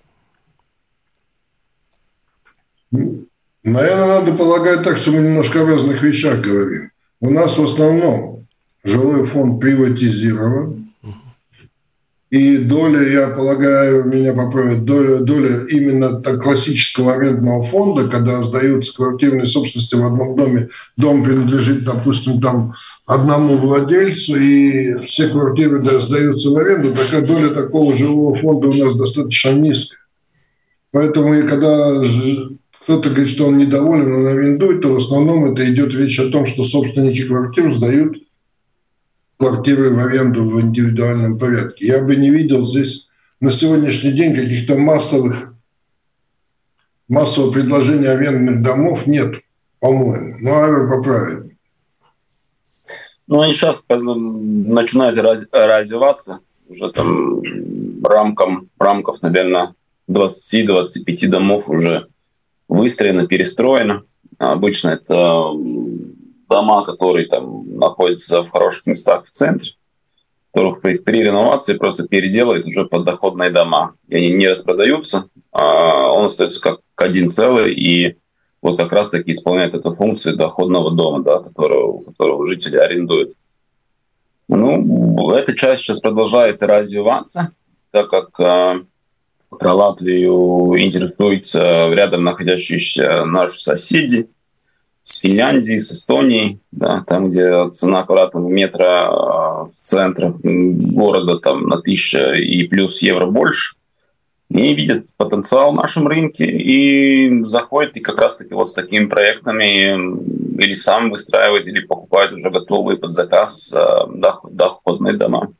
Наверное, 2.92 4.20
надо 4.20 4.34
полагать 4.34 4.84
так, 4.84 4.98
что 4.98 5.12
мы 5.12 5.20
немножко 5.20 5.62
о 5.62 5.66
разных 5.66 6.02
вещах 6.02 6.42
говорим. 6.42 6.92
У 7.20 7.30
нас 7.30 7.58
в 7.58 7.64
основном 7.64 8.48
жилой 8.84 9.26
фонд 9.26 9.60
приватизирован, 9.60 10.80
и 12.30 12.58
доля, 12.58 13.10
я 13.10 13.28
полагаю, 13.30 14.06
меня 14.06 14.34
поправят, 14.34 14.86
доля, 14.86 15.18
доля 15.18 15.66
именно 15.68 16.22
так, 16.22 16.44
классического 16.44 17.14
арендного 17.16 17.64
фонда, 17.64 18.08
когда 18.08 18.44
сдаются 18.44 18.96
квартирные 18.96 19.48
собственности 19.48 19.96
в 19.96 20.06
одном 20.06 20.36
доме, 20.36 20.70
дом 20.96 21.24
принадлежит, 21.24 21.84
допустим, 21.84 22.40
там 22.40 22.76
одному 23.08 23.58
владельцу, 23.58 24.40
и 24.40 25.04
все 25.06 25.30
квартиры 25.30 25.82
да, 25.82 26.00
сдаются 26.00 26.52
в 26.52 26.58
аренду, 26.58 26.94
такая 26.94 27.26
доля 27.26 27.50
такого 27.50 27.98
жилого 27.98 28.36
фонда 28.36 28.68
у 28.68 28.74
нас 28.74 28.96
достаточно 28.96 29.50
низкая. 29.54 30.00
Поэтому 30.92 31.34
и 31.34 31.48
когда 31.48 32.04
кто-то 32.90 33.10
говорит, 33.10 33.30
что 33.30 33.46
он 33.46 33.60
недоволен, 33.60 34.12
он 34.12 34.28
арендует, 34.28 34.82
то 34.82 34.92
в 34.92 34.98
основном 34.98 35.54
это 35.54 35.64
идет 35.72 35.94
речь 35.94 36.20
о 36.20 36.32
том, 36.32 36.46
что 36.46 36.64
собственники 36.64 37.24
квартир 37.24 37.70
сдают 37.70 38.18
квартиры 39.38 39.94
в 39.94 40.00
аренду 40.00 40.44
в 40.50 40.60
индивидуальном 40.60 41.38
порядке. 41.38 41.86
Я 41.86 42.04
бы 42.04 42.16
не 42.16 42.32
видел 42.32 42.66
здесь 42.66 43.10
на 43.40 43.52
сегодняшний 43.52 44.14
день 44.14 44.34
каких-то 44.34 44.76
массовых 44.76 45.54
массового 47.08 47.52
предложения 47.52 48.10
арендных 48.10 48.64
домов 48.64 49.06
нет, 49.06 49.36
по-моему. 49.80 50.38
Ну, 50.40 50.52
а 50.52 50.88
поправит. 50.90 51.52
Ну, 53.28 53.42
они 53.42 53.54
сейчас 53.54 53.86
начинают 53.88 55.16
раз, 55.20 55.46
развиваться 55.52 56.40
уже 56.68 56.92
там 56.92 57.44
рамком, 58.04 58.68
рамков, 58.80 59.22
наверное, 59.22 59.76
20-25 60.10 61.28
домов 61.28 61.70
уже 61.70 62.08
выстроено, 62.70 63.28
перестроено. 63.28 64.04
Обычно 64.38 64.92
это 64.92 65.52
дома, 66.50 66.86
которые 66.86 67.28
там 67.28 67.78
находятся 67.78 68.44
в 68.44 68.52
хороших 68.52 68.86
местах 68.86 69.26
в 69.26 69.32
центре, 69.32 69.74
которых 70.54 70.82
при, 70.82 70.98
при 70.98 71.24
реновации 71.24 71.74
просто 71.78 72.08
переделывают 72.08 72.66
уже 72.66 72.86
под 72.86 73.04
доходные 73.04 73.50
дома. 73.50 73.96
И 74.08 74.16
они 74.16 74.30
не 74.30 74.48
распродаются, 74.48 75.30
а 75.52 76.12
он 76.14 76.26
остается 76.26 76.62
как 76.62 76.80
один 76.96 77.30
целый, 77.30 77.74
и 77.74 78.16
вот 78.62 78.78
как 78.78 78.92
раз-таки 78.92 79.32
исполняет 79.32 79.74
эту 79.74 79.92
функцию 79.92 80.38
доходного 80.38 80.92
дома, 80.92 81.24
да, 81.24 81.40
которого, 81.40 82.04
которого 82.04 82.46
жители 82.48 82.78
арендуют. 82.78 83.34
Ну, 84.48 85.32
эта 85.32 85.56
часть 85.56 85.84
сейчас 85.84 86.00
продолжает 86.00 86.62
развиваться. 86.64 87.52
так 87.92 88.10
как 88.10 88.40
э, 88.40 88.84
про 89.50 89.74
Латвию 89.74 90.80
интересуются 90.80 91.90
рядом 91.92 92.24
находящиеся 92.24 93.26
наши 93.26 93.60
соседи 93.60 94.30
с 95.02 95.20
Финляндией, 95.20 95.80
с 95.80 95.92
Эстонией, 95.92 96.60
да, 96.72 97.04
там, 97.08 97.30
где 97.30 97.70
цена 97.72 98.04
квадратного 98.04 98.48
метра 98.48 99.66
в 99.66 99.72
центре 99.72 100.34
города 100.44 101.40
там 101.40 101.68
на 101.68 101.82
тысяча 101.82 102.34
и 102.34 102.64
плюс 102.64 103.02
евро 103.02 103.26
больше, 103.26 103.76
не 104.50 104.74
видят 104.74 105.02
потенциал 105.18 105.72
в 105.72 105.76
нашем 105.76 106.08
рынке 106.08 106.46
и 106.46 107.44
заходят 107.44 107.98
и 107.98 108.02
как 108.02 108.20
раз-таки 108.20 108.54
вот 108.54 108.70
с 108.70 108.74
такими 108.74 109.06
проектами 109.06 110.62
или 110.62 110.74
сам 110.74 111.12
выстраивать, 111.12 111.68
или 111.68 111.86
покупают 111.86 112.32
уже 112.32 112.50
готовые 112.50 112.98
под 112.98 113.14
заказ 113.14 113.74
э, 113.74 113.80
доходные 114.50 115.18
дома. 115.18 115.54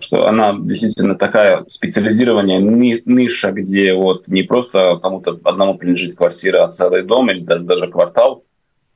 Что 0.00 0.28
она 0.28 0.54
действительно 0.58 1.14
такая 1.14 1.64
специализированная 1.66 2.58
ниша, 2.58 3.52
где 3.52 3.94
вот 3.94 4.28
не 4.28 4.42
просто 4.42 4.98
кому-то 5.02 5.38
одному 5.44 5.76
принадлежит 5.76 6.16
квартира, 6.16 6.64
а 6.64 6.70
целый 6.70 7.02
дом 7.02 7.30
или 7.30 7.40
даже, 7.40 7.88
квартал 7.88 8.44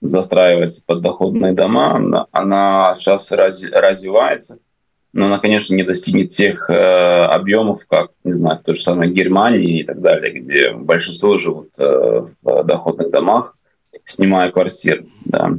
застраивается 0.03 0.83
под 0.87 1.03
доходные 1.03 1.53
дома, 1.53 1.97
она, 1.97 2.27
она 2.33 2.95
сейчас 2.95 3.31
раз, 3.33 3.63
развивается 3.71 4.59
но 5.13 5.27
она, 5.27 5.39
конечно, 5.39 5.75
не 5.75 5.83
достигнет 5.83 6.29
тех 6.29 6.71
э, 6.71 6.75
объемов, 6.75 7.87
как, 7.87 8.13
не 8.23 8.33
знаю, 8.33 8.57
в 8.57 8.63
той 8.63 8.77
же 8.77 8.83
самой 8.83 9.11
Германии 9.11 9.81
и 9.81 9.85
так 9.85 10.01
далее, 10.01 10.33
где 10.33 10.73
большинство 10.73 11.37
живут 11.37 11.75
э, 11.79 12.23
в 12.45 12.63
доходных 12.65 13.11
домах, 13.11 13.57
снимая 14.05 14.51
квартиры. 14.53 15.07
Да. 15.25 15.55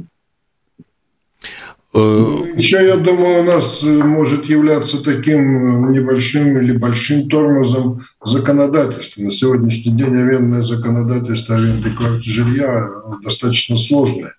Ну, 1.94 2.46
Еще, 2.56 2.86
я 2.86 2.96
думаю, 2.96 3.42
у 3.42 3.44
нас 3.44 3.82
э, 3.82 3.86
может 3.86 4.46
являться 4.46 5.04
таким 5.04 5.92
небольшим 5.92 6.58
или 6.58 6.72
большим 6.72 7.28
тормозом 7.28 8.02
законодательства. 8.24 9.22
На 9.22 9.30
сегодняшний 9.30 9.92
день 9.92 10.16
арендное 10.16 10.62
законодательство 10.62 11.56
аренды 11.56 11.90
жилья 12.22 12.88
достаточно 13.22 13.76
сложное 13.76 14.34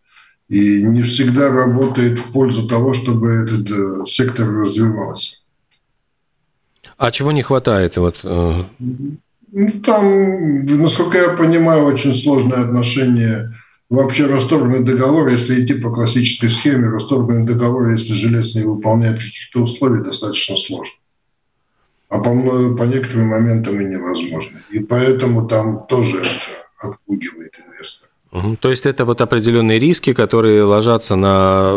и 0.50 0.84
не 0.84 1.04
всегда 1.04 1.52
работает 1.52 2.20
в 2.20 2.32
пользу 2.32 2.68
того, 2.68 2.94
чтобы 2.94 3.30
этот 3.32 3.70
э, 3.70 4.06
сектор 4.08 4.50
развивался. 4.50 5.38
А 6.98 7.12
чего 7.12 7.32
не 7.32 7.44
хватает? 7.44 7.98
Вот, 7.98 8.20
э... 8.24 8.64
Ну, 9.56 9.72
там, 9.86 10.66
насколько 10.66 11.18
я 11.20 11.30
понимаю, 11.30 11.86
очень 11.86 12.14
сложное 12.14 12.62
отношение. 12.62 13.54
Вообще 13.94 14.26
расторгнуть 14.26 14.86
договор, 14.86 15.28
если 15.28 15.64
идти 15.64 15.76
по 15.76 15.92
классической 15.92 16.50
схеме, 16.50 16.90
расторгнуть 16.90 17.46
договор, 17.46 17.92
если 17.92 18.14
жилец 18.14 18.56
не 18.56 18.64
выполняет 18.64 19.18
каких-то 19.18 19.60
условий, 19.62 20.04
достаточно 20.04 20.56
сложно. 20.56 20.96
А 22.10 22.18
по, 22.18 22.32
по 22.76 22.84
некоторым 22.86 23.28
моментам 23.28 23.80
и 23.80 23.86
невозможно. 23.86 24.64
И 24.72 24.80
поэтому 24.80 25.48
там 25.48 25.86
тоже 25.86 26.22
это 26.22 26.90
отпугивает 26.90 27.54
инвестора. 27.60 28.10
Угу. 28.32 28.56
То 28.56 28.72
есть 28.72 28.88
это 28.88 29.06
вот 29.06 29.22
определенные 29.22 29.78
риски, 29.78 30.14
которые 30.14 30.64
ложатся 30.64 31.16
на 31.16 31.74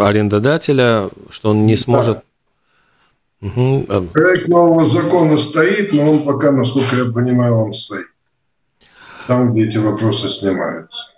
арендодателя, 0.00 1.10
что 1.28 1.50
он 1.50 1.66
не 1.66 1.74
сможет. 1.74 2.22
Да. 3.40 3.48
Угу. 3.48 4.10
Проект 4.12 4.46
нового 4.46 4.84
закона 4.84 5.36
стоит, 5.38 5.92
но 5.92 6.08
он 6.08 6.22
пока, 6.22 6.52
насколько 6.52 6.94
я 6.94 7.12
понимаю, 7.12 7.56
он 7.56 7.72
стоит. 7.72 8.06
Там, 9.26 9.52
где 9.52 9.64
эти 9.64 9.78
вопросы 9.78 10.28
снимаются. 10.28 11.11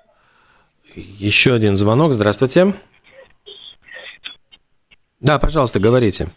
Еще 0.95 1.53
один 1.53 1.77
звонок. 1.77 2.13
Здравствуйте. 2.13 2.75
Да, 5.21 5.39
пожалуйста, 5.39 5.81
говорите. 5.81 6.29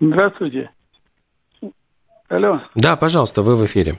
Здравствуйте. 0.00 0.70
Алло. 2.28 2.60
Да, 2.74 2.96
пожалуйста, 2.96 3.42
вы 3.42 3.56
в 3.56 3.64
эфире. 3.66 3.94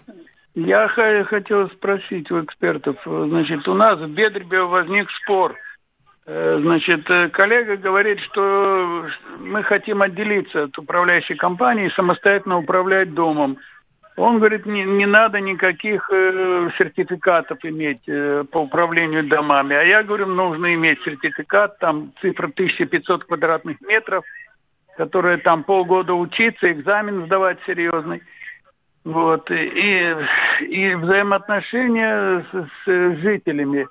Я 0.55 0.87
хотел 0.89 1.69
спросить 1.69 2.29
у 2.31 2.43
экспертов. 2.43 2.97
Значит, 3.05 3.67
у 3.67 3.73
нас 3.73 3.99
в 3.99 4.09
Бедребе 4.09 4.63
возник 4.63 5.09
спор. 5.11 5.55
Э, 6.25 6.59
значит, 6.61 7.09
э, 7.09 7.29
коллега 7.29 7.77
говорит, 7.77 8.19
что 8.19 9.07
мы 9.39 9.63
хотим 9.63 10.01
отделиться 10.01 10.63
от 10.63 10.77
управляющей 10.77 11.35
компании 11.35 11.87
и 11.87 11.93
самостоятельно 11.93 12.57
управлять 12.57 13.13
домом. 13.13 13.57
Он 14.17 14.37
говорит, 14.39 14.65
не, 14.65 14.83
не 14.83 15.05
надо 15.05 15.39
никаких 15.39 16.09
э, 16.11 16.69
сертификатов 16.77 17.59
иметь 17.63 18.01
э, 18.07 18.43
по 18.51 18.59
управлению 18.59 19.27
домами. 19.27 19.75
А 19.75 19.83
я 19.83 20.03
говорю, 20.03 20.27
нужно 20.27 20.73
иметь 20.73 21.01
сертификат, 21.03 21.79
там 21.79 22.11
цифра 22.21 22.47
1500 22.47 23.23
квадратных 23.23 23.79
метров, 23.81 24.23
которые 24.97 25.37
там 25.37 25.63
полгода 25.63 26.13
учиться, 26.13 26.71
экзамен 26.71 27.25
сдавать 27.25 27.59
серьезный. 27.65 28.21
Вот. 29.05 29.49
И, 29.49 30.15
и 30.59 30.93
взаимоотношения 30.95 32.45
с, 32.51 32.67
с 32.85 33.17
жителями. 33.21 33.87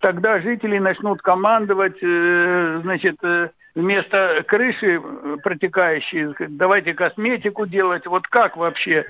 Тогда 0.00 0.40
жители 0.40 0.78
начнут 0.78 1.20
командовать, 1.22 1.98
э, 2.02 2.80
значит, 2.82 3.16
э, 3.22 3.50
вместо 3.74 4.44
крыши 4.46 5.00
протекающей, 5.42 6.34
давайте 6.48 6.94
косметику 6.94 7.66
делать. 7.66 8.06
Вот 8.06 8.26
как 8.26 8.56
вообще 8.56 9.04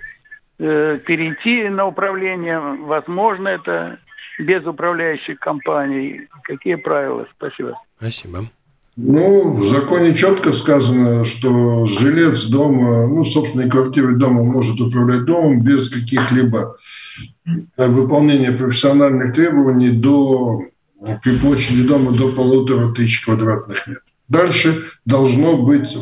э, 0.58 0.98
перейти 1.06 1.68
на 1.68 1.86
управление? 1.86 2.58
Возможно 2.58 3.48
это 3.48 3.98
без 4.38 4.64
управляющей 4.66 5.34
компании? 5.36 6.28
Какие 6.42 6.76
правила? 6.76 7.26
Спасибо. 7.36 7.80
Спасибо. 7.98 8.48
Ну, 9.00 9.52
в 9.52 9.64
законе 9.68 10.12
четко 10.12 10.52
сказано, 10.52 11.24
что 11.24 11.86
жилец 11.86 12.46
дома, 12.46 13.06
ну, 13.06 13.24
собственной 13.24 13.70
квартиры 13.70 14.16
дома 14.16 14.42
может 14.42 14.80
управлять 14.80 15.24
домом 15.24 15.62
без 15.62 15.88
каких-либо 15.88 16.76
э, 17.76 17.86
выполнения 17.86 18.50
профессиональных 18.50 19.34
требований 19.34 19.90
до, 19.90 20.62
при 21.22 21.38
площади 21.38 21.86
дома 21.86 22.10
до 22.10 22.32
полутора 22.32 22.92
тысяч 22.92 23.24
квадратных 23.24 23.86
метров. 23.86 24.07
Дальше 24.28 24.74
должно 25.04 25.56
быть, 25.56 25.96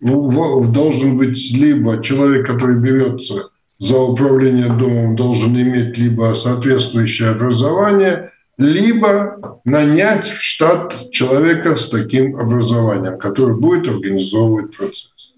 ну, 0.00 0.64
должен 0.64 1.16
быть 1.16 1.52
либо 1.52 2.02
человек, 2.02 2.46
который 2.46 2.76
берется 2.76 3.50
за 3.78 3.98
управление 3.98 4.68
домом, 4.68 5.16
должен 5.16 5.54
иметь 5.60 5.98
либо 5.98 6.34
соответствующее 6.34 7.30
образование– 7.30 8.30
либо 8.58 9.60
нанять 9.64 10.26
в 10.26 10.40
штат 10.40 11.10
человека 11.10 11.76
с 11.76 11.88
таким 11.88 12.36
образованием, 12.36 13.18
который 13.18 13.56
будет 13.56 13.88
организовывать 13.88 14.76
процесс. 14.76 15.31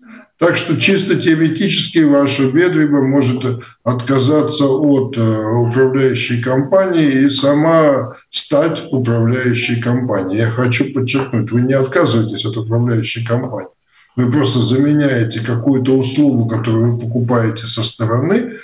Так 0.45 0.59
что 0.59 0.79
чисто 0.79 1.17
теоретически 1.17 2.01
ваша 2.01 2.51
бедриба 2.51 3.01
может 3.01 3.63
отказаться 3.83 4.67
от 4.67 5.17
э, 5.17 5.21
управляющей 5.23 6.43
компании 6.43 7.25
и 7.25 7.31
сама 7.31 8.17
стать 8.29 8.83
управляющей 8.91 9.81
компанией. 9.81 10.41
Я 10.41 10.51
хочу 10.51 10.93
подчеркнуть, 10.93 11.51
вы 11.51 11.63
не 11.63 11.73
отказываетесь 11.73 12.45
от 12.45 12.59
управляющей 12.59 13.25
компании. 13.25 13.71
Вы 14.17 14.31
просто 14.31 14.59
заменяете 14.59 15.41
какую-то 15.41 15.97
услугу, 15.97 16.47
которую 16.47 16.93
вы 16.93 16.99
покупаете 16.99 17.67
со 17.67 17.83
стороны, 17.83 18.59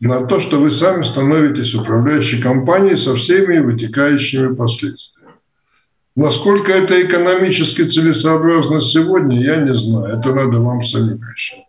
на 0.00 0.24
то, 0.24 0.40
что 0.40 0.58
вы 0.58 0.70
сами 0.70 1.02
становитесь 1.02 1.74
управляющей 1.74 2.40
компанией 2.40 2.96
со 2.96 3.14
всеми 3.14 3.58
вытекающими 3.58 4.54
последствиями. 4.54 5.15
Насколько 6.16 6.72
это 6.72 7.00
экономически 7.02 7.82
целесообразно 7.82 8.80
сегодня, 8.80 9.42
я 9.42 9.56
не 9.56 9.74
знаю. 9.74 10.18
Это 10.18 10.32
надо 10.32 10.60
вам 10.60 10.82
самим 10.82 11.20
решить. 11.30 11.62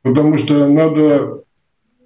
Потому 0.00 0.38
что 0.38 0.66
надо 0.66 1.42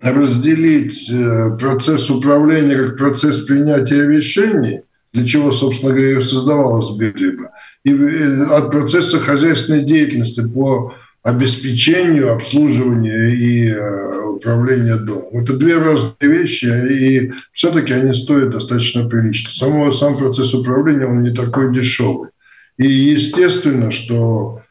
разделить 0.00 1.08
э, 1.10 1.56
процесс 1.58 2.10
управления 2.10 2.76
как 2.76 2.98
процесс 2.98 3.42
принятия 3.42 4.04
решений, 4.06 4.80
для 5.12 5.24
чего, 5.24 5.52
собственно 5.52 5.92
говоря, 5.92 6.18
и 6.18 6.22
создавалась 6.22 6.90
Библиба, 6.96 7.50
и 7.84 7.92
э, 7.92 8.44
от 8.44 8.72
процесса 8.72 9.20
хозяйственной 9.20 9.84
деятельности 9.84 10.42
по 10.44 10.94
обеспечению, 11.22 12.32
обслуживанию 12.32 13.36
и 13.36 13.68
э, 13.68 14.20
управлению 14.24 15.00
домом. 15.00 15.42
Это 15.42 15.54
две 15.54 15.76
разные 15.76 16.14
вещи, 16.20 16.66
и 16.66 17.32
все-таки 17.52 17.92
они 17.92 18.14
стоят 18.14 18.50
достаточно 18.50 19.08
прилично. 19.08 19.50
Само, 19.52 19.92
сам 19.92 20.16
процесс 20.16 20.54
управления, 20.54 21.06
он 21.06 21.22
не 21.22 21.34
такой 21.34 21.74
дешевый. 21.74 22.30
И 22.78 22.88
естественно, 22.88 23.90
что 23.90 24.62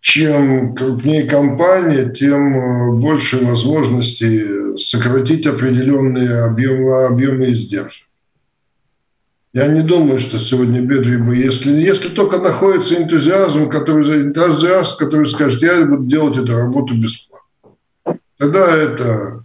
чем 0.00 0.74
крупнее 0.74 1.24
компания, 1.24 2.08
тем 2.08 2.56
э, 2.56 2.92
больше 2.98 3.44
возможностей 3.44 4.76
сократить 4.76 5.46
определенные 5.46 6.44
объемы, 6.44 7.06
объемы 7.06 7.52
издержек. 7.52 8.07
Я 9.54 9.66
не 9.66 9.82
думаю, 9.82 10.20
что 10.20 10.38
сегодня 10.38 10.82
Бедриба, 10.82 11.32
если, 11.32 11.72
если 11.72 12.08
только 12.08 12.38
находится 12.38 12.94
энтузиазм, 12.94 13.70
который, 13.70 14.22
энтузиаст, 14.22 14.98
который 14.98 15.26
скажет, 15.26 15.62
я 15.62 15.86
буду 15.86 16.04
делать 16.04 16.36
эту 16.36 16.54
работу 16.54 16.94
бесплатно. 16.94 17.48
Тогда 18.36 18.76
это 18.76 19.44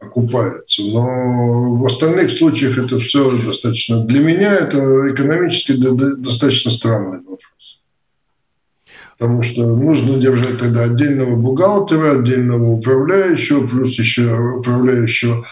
окупается. 0.00 0.82
Но 0.82 1.76
в 1.76 1.86
остальных 1.86 2.30
случаях 2.30 2.78
это 2.78 2.98
все 2.98 3.30
достаточно... 3.30 4.04
Для 4.04 4.20
меня 4.20 4.54
это 4.56 5.12
экономически 5.12 5.74
достаточно 5.76 6.72
странный 6.72 7.18
вопрос. 7.18 7.82
Потому 9.16 9.42
что 9.42 9.66
нужно 9.76 10.18
держать 10.18 10.58
тогда 10.58 10.84
отдельного 10.84 11.36
бухгалтера, 11.36 12.18
отдельного 12.18 12.70
управляющего, 12.70 13.66
плюс 13.66 13.98
еще 13.98 14.34
управляющего 14.58 15.46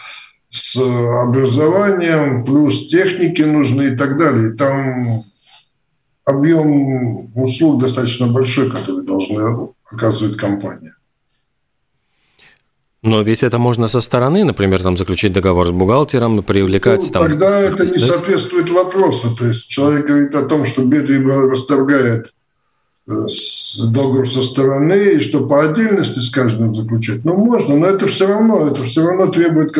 с 0.50 0.76
образованием, 0.76 2.44
плюс 2.44 2.88
техники 2.88 3.42
нужны 3.42 3.94
и 3.94 3.96
так 3.96 4.18
далее. 4.18 4.52
И 4.52 4.56
там 4.56 5.24
объем 6.24 7.30
услуг 7.34 7.82
достаточно 7.82 8.26
большой, 8.26 8.70
который 8.70 9.04
должны 9.04 9.70
оказывать 9.90 10.36
компания. 10.36 10.94
Но 13.02 13.22
ведь 13.22 13.44
это 13.44 13.58
можно 13.58 13.86
со 13.86 14.00
стороны, 14.00 14.44
например, 14.44 14.82
там 14.82 14.96
заключить 14.96 15.32
договор 15.32 15.66
с 15.66 15.70
бухгалтером, 15.70 16.42
привлекать 16.42 17.02
ну, 17.06 17.12
там... 17.12 17.22
Тогда 17.22 17.60
это 17.60 17.86
не 17.86 18.00
соответствует 18.00 18.68
вопросу. 18.70 19.36
То 19.36 19.46
есть 19.46 19.68
человек 19.68 20.06
говорит 20.06 20.34
о 20.34 20.46
том, 20.46 20.64
что 20.64 20.84
Бедрибо 20.84 21.48
расторгает 21.48 22.26
э, 22.26 22.30
договор 23.08 24.28
со 24.28 24.42
стороны, 24.42 25.14
и 25.14 25.20
что 25.20 25.46
по 25.46 25.64
отдельности 25.64 26.18
с 26.18 26.30
каждым 26.30 26.74
заключать. 26.74 27.24
Ну, 27.24 27.34
можно, 27.34 27.76
но 27.76 27.86
это 27.86 28.06
все 28.06 28.26
равно, 28.26 28.68
это 28.68 28.82
все 28.82 29.06
равно 29.06 29.28
требует 29.28 29.74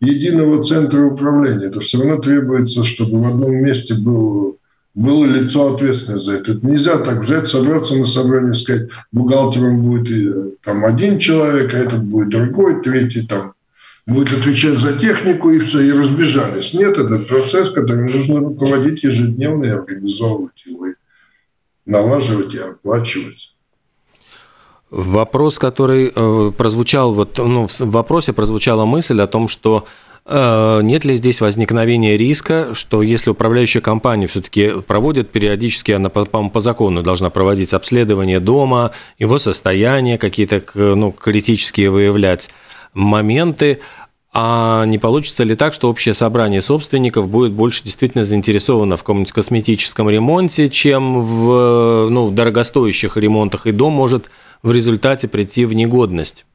единого 0.00 0.62
центра 0.62 1.04
управления. 1.04 1.66
Это 1.66 1.80
все 1.80 1.98
равно 1.98 2.18
требуется, 2.18 2.84
чтобы 2.84 3.22
в 3.22 3.26
одном 3.26 3.56
месте 3.56 3.94
был 3.94 4.58
было 4.94 5.26
лицо 5.26 5.74
ответственное 5.74 6.18
за 6.18 6.32
это. 6.34 6.52
Это 6.52 6.66
нельзя 6.66 6.98
так 6.98 7.22
взять, 7.22 7.46
собраться 7.46 7.94
на 7.94 8.04
собрание 8.04 8.50
и 8.50 8.56
сказать, 8.56 8.88
бухгалтером 9.12 9.80
будет 9.80 10.10
э, 10.10 10.50
там 10.64 10.84
один 10.84 11.20
человек, 11.20 11.72
а 11.72 11.78
этот 11.78 12.02
будет 12.02 12.30
другой, 12.30 12.82
третий 12.82 13.24
там 13.24 13.52
будет 14.08 14.32
отвечать 14.32 14.78
за 14.78 14.94
технику 14.94 15.50
и 15.50 15.60
все, 15.60 15.82
и 15.82 15.92
разбежались. 15.92 16.74
Нет, 16.74 16.98
это 16.98 17.14
процесс, 17.14 17.70
который 17.70 18.12
нужно 18.12 18.40
руководить 18.40 19.04
ежедневно 19.04 19.66
и 19.66 19.68
организовывать 19.68 20.64
его, 20.66 20.87
налаживать 21.88 22.54
и 22.54 22.58
оплачивать. 22.58 23.54
Вопрос, 24.90 25.58
который 25.58 26.12
э, 26.14 26.52
прозвучал, 26.56 27.12
вот, 27.12 27.36
ну, 27.38 27.66
в 27.66 27.80
вопросе 27.80 28.32
прозвучала 28.32 28.84
мысль 28.84 29.20
о 29.20 29.26
том, 29.26 29.48
что 29.48 29.84
Э, 30.30 30.80
нет 30.82 31.06
ли 31.06 31.16
здесь 31.16 31.40
возникновения 31.40 32.18
риска, 32.18 32.74
что 32.74 33.02
если 33.02 33.30
управляющая 33.30 33.80
компания 33.80 34.26
все-таки 34.26 34.72
проводит 34.86 35.30
периодически, 35.30 35.92
она 35.92 36.10
по, 36.10 36.26
по 36.26 36.60
закону 36.60 37.02
должна 37.02 37.30
проводить 37.30 37.72
обследование 37.72 38.38
дома, 38.38 38.90
его 39.18 39.38
состояние, 39.38 40.18
какие-то 40.18 40.62
ну, 40.74 41.12
критические 41.12 41.88
выявлять 41.88 42.50
моменты, 42.92 43.80
а 44.40 44.84
не 44.84 44.98
получится 44.98 45.42
ли 45.42 45.56
так, 45.56 45.74
что 45.74 45.90
общее 45.90 46.14
собрание 46.14 46.60
собственников 46.60 47.28
будет 47.28 47.50
больше 47.50 47.82
действительно 47.82 48.22
заинтересовано 48.22 48.96
в 48.96 49.00
каком-нибудь 49.00 49.32
косметическом 49.32 50.08
ремонте, 50.08 50.68
чем 50.68 51.22
в, 51.24 52.08
ну, 52.08 52.26
в 52.26 52.34
дорогостоящих 52.36 53.16
ремонтах, 53.16 53.66
и 53.66 53.72
дом 53.72 53.94
может 53.94 54.30
в 54.62 54.70
результате 54.70 55.26
прийти 55.26 55.64
в 55.64 55.72
негодность? 55.72 56.46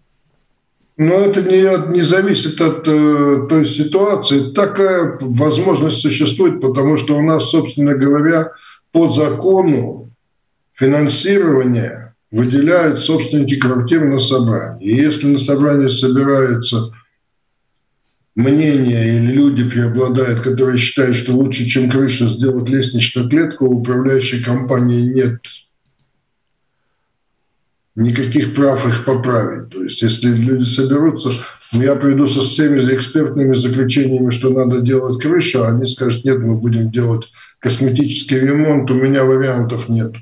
Но 0.96 1.13
это 1.13 1.41
не, 1.41 1.91
не 1.93 2.04
зависит 2.04 2.62
от 2.62 2.88
э, 2.88 3.48
той 3.50 3.65
ситуации. 3.65 4.54
Такая 4.54 5.17
возможность 5.19 6.00
существует, 6.00 6.62
потому 6.62 6.96
что 6.96 7.17
у 7.17 7.22
нас, 7.22 7.50
собственно 7.50 7.96
говоря, 7.96 8.54
по 8.93 9.12
закону 9.12 10.10
финансирование 10.74 12.15
выделяют 12.32 13.00
собственники 13.00 13.58
квартиры 13.58 14.06
на 14.06 14.19
собрание. 14.19 14.89
И 14.89 14.96
если 14.96 15.28
на 15.28 15.38
собрании 15.38 15.89
собираются 15.89 16.93
мнения 18.36 19.17
или 19.17 19.32
люди 19.32 19.63
преобладают, 19.69 20.41
которые 20.41 20.78
считают, 20.78 21.15
что 21.15 21.34
лучше, 21.34 21.65
чем 21.65 21.89
крыша, 21.89 22.28
сделать 22.28 22.69
лестничную 22.69 23.30
клетку, 23.30 23.65
у 23.65 23.80
управляющей 23.80 24.43
компании 24.43 25.02
нет 25.02 25.39
никаких 27.96 28.56
прав 28.56 28.88
их 28.88 29.06
поправить. 29.06 29.69
То 29.69 29.84
есть 29.84 30.02
если 30.02 30.30
люди 30.30 30.63
соберутся, 30.63 31.32
я 31.72 31.96
приду 31.96 32.28
со 32.28 32.41
всеми 32.41 32.82
экспертными 32.96 33.54
заключениями, 33.54 34.32
что 34.32 34.50
надо 34.50 34.82
делать 34.82 35.22
крышу, 35.22 35.63
а 35.63 35.69
они 35.69 35.86
скажут, 35.86 36.26
нет, 36.26 36.39
мы 36.39 36.56
будем 36.56 36.91
делать 36.91 37.32
косметический 37.60 38.39
ремонт, 38.39 38.89
у 38.91 38.96
меня 38.96 39.24
вариантов 39.26 39.89
нет. 39.89 40.13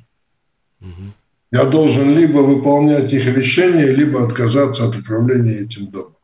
Я 1.51 1.65
должен 1.65 2.15
либо 2.17 2.39
выполнять 2.39 3.11
их 3.11 3.25
решения, 3.35 3.87
либо 3.87 4.23
отказаться 4.23 4.87
от 4.87 4.95
управления 4.95 5.59
этим 5.59 5.87
домом. 5.91 6.15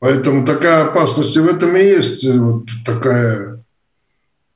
Поэтому 0.00 0.46
такая 0.46 0.84
опасность 0.84 1.36
и 1.36 1.40
в 1.40 1.46
этом 1.46 1.76
и 1.76 1.82
есть 1.82 2.24
вот 2.24 2.68
такая 2.84 3.64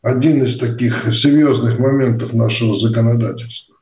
один 0.02 0.44
из 0.44 0.58
таких 0.58 1.14
серьезных 1.14 1.78
моментов 1.78 2.32
нашего 2.32 2.76
законодательства 2.76 3.72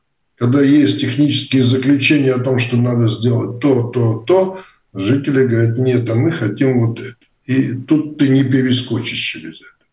когда 0.41 0.59
есть 0.63 0.99
технические 0.99 1.63
заключения 1.63 2.33
о 2.33 2.39
том, 2.39 2.57
что 2.57 2.75
надо 2.75 3.07
сделать 3.09 3.59
то, 3.59 3.83
то, 3.89 4.23
то, 4.25 4.59
жители 4.91 5.45
говорят, 5.45 5.77
нет, 5.77 6.09
а 6.09 6.15
мы 6.15 6.31
хотим 6.31 6.87
вот 6.87 6.99
это. 6.99 7.15
И 7.45 7.73
тут 7.73 8.17
ты 8.17 8.27
не 8.27 8.43
перескочишь 8.43 9.19
через 9.19 9.61
это. 9.61 9.85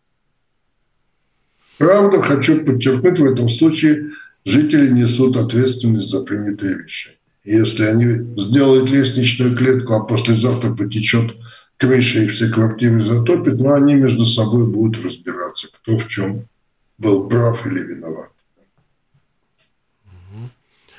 Правда, 1.77 2.19
хочу 2.23 2.65
подчеркнуть, 2.65 3.19
в 3.19 3.25
этом 3.25 3.47
случае 3.47 4.09
жители 4.43 4.89
несут 4.89 5.37
ответственность 5.37 6.09
за 6.09 6.21
принятые 6.21 6.79
решения. 6.79 7.17
Если 7.43 7.83
они 7.83 8.41
сделают 8.41 8.89
лестничную 8.89 9.55
клетку, 9.55 9.93
а 9.93 10.03
послезавтра 10.03 10.73
потечет 10.73 11.35
крыша 11.79 12.23
и 12.23 12.27
все 12.27 12.49
квартиры 12.49 13.01
затопит, 13.01 13.59
но 13.59 13.73
они 13.73 13.95
между 13.95 14.25
собой 14.25 14.67
будут 14.67 15.03
разбираться, 15.03 15.69
кто 15.71 15.97
в 15.97 16.07
чем 16.07 16.45
был 16.97 17.27
прав 17.29 17.65
или 17.65 17.79
виноват. 17.79 18.29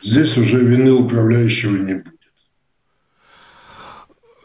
Здесь 0.03 0.37
уже 0.39 0.61
вины 0.61 0.93
управляющего 0.93 1.77
не 1.77 1.95
будет. 1.95 2.15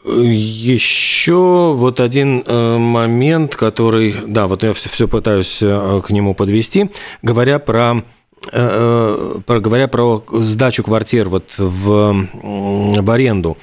Еще 0.04 1.72
вот 1.74 1.98
один 1.98 2.44
э, 2.46 2.78
момент, 2.78 3.56
который, 3.56 4.14
да, 4.26 4.46
вот 4.46 4.62
я 4.62 4.72
все, 4.74 4.88
все 4.88 5.08
пытаюсь 5.08 5.58
э, 5.62 6.02
к 6.04 6.10
нему 6.10 6.34
подвести, 6.34 6.90
говоря 7.22 7.58
про 7.58 8.04
э, 8.52 9.34
про, 9.44 9.60
говоря 9.60 9.88
про 9.88 10.22
сдачу 10.30 10.84
квартир 10.84 11.28
вот 11.28 11.54
в, 11.56 12.28
в 12.32 13.10
аренду. 13.10 13.56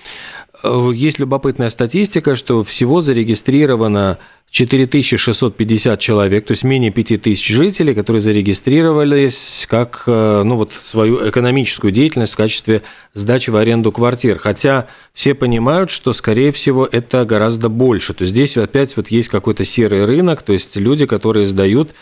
Есть 0.63 1.19
любопытная 1.19 1.69
статистика, 1.69 2.36
что 2.36 2.63
всего 2.63 3.02
зарегистрировано 3.02 4.17
4650 4.54 5.99
человек, 5.99 6.45
то 6.45 6.52
есть 6.52 6.63
менее 6.63 6.91
5000 6.91 7.47
жителей, 7.47 7.95
которые 7.95 8.21
зарегистрировались 8.21 9.65
как 9.67 10.04
э, 10.06 10.43
ну, 10.45 10.58
вот, 10.58 10.73
свою 10.73 11.28
экономическую 11.28 11.91
деятельность 11.91 12.34
в 12.34 12.38
качестве 12.38 12.84
сдачи 13.15 13.49
в 13.49 13.56
аренду 13.56 13.91
квартир. 13.91 14.38
Хотя 14.38 14.88
все 15.12 15.34
понимают, 15.34 15.89
что, 15.89 16.13
скорее 16.13 16.52
всего, 16.52 16.88
это 16.89 17.26
гораздо 17.26 17.67
больше. 17.67 18.13
То 18.13 18.21
есть 18.21 18.32
здесь 18.34 18.56
опять 18.56 18.95
вот 18.95 19.08
есть 19.08 19.30
какой-то 19.30 19.65
серый 19.65 20.06
рынок, 20.06 20.43
то 20.43 20.54
есть 20.54 20.76
люди, 20.76 21.08
которые 21.08 21.47
сдают 21.47 21.95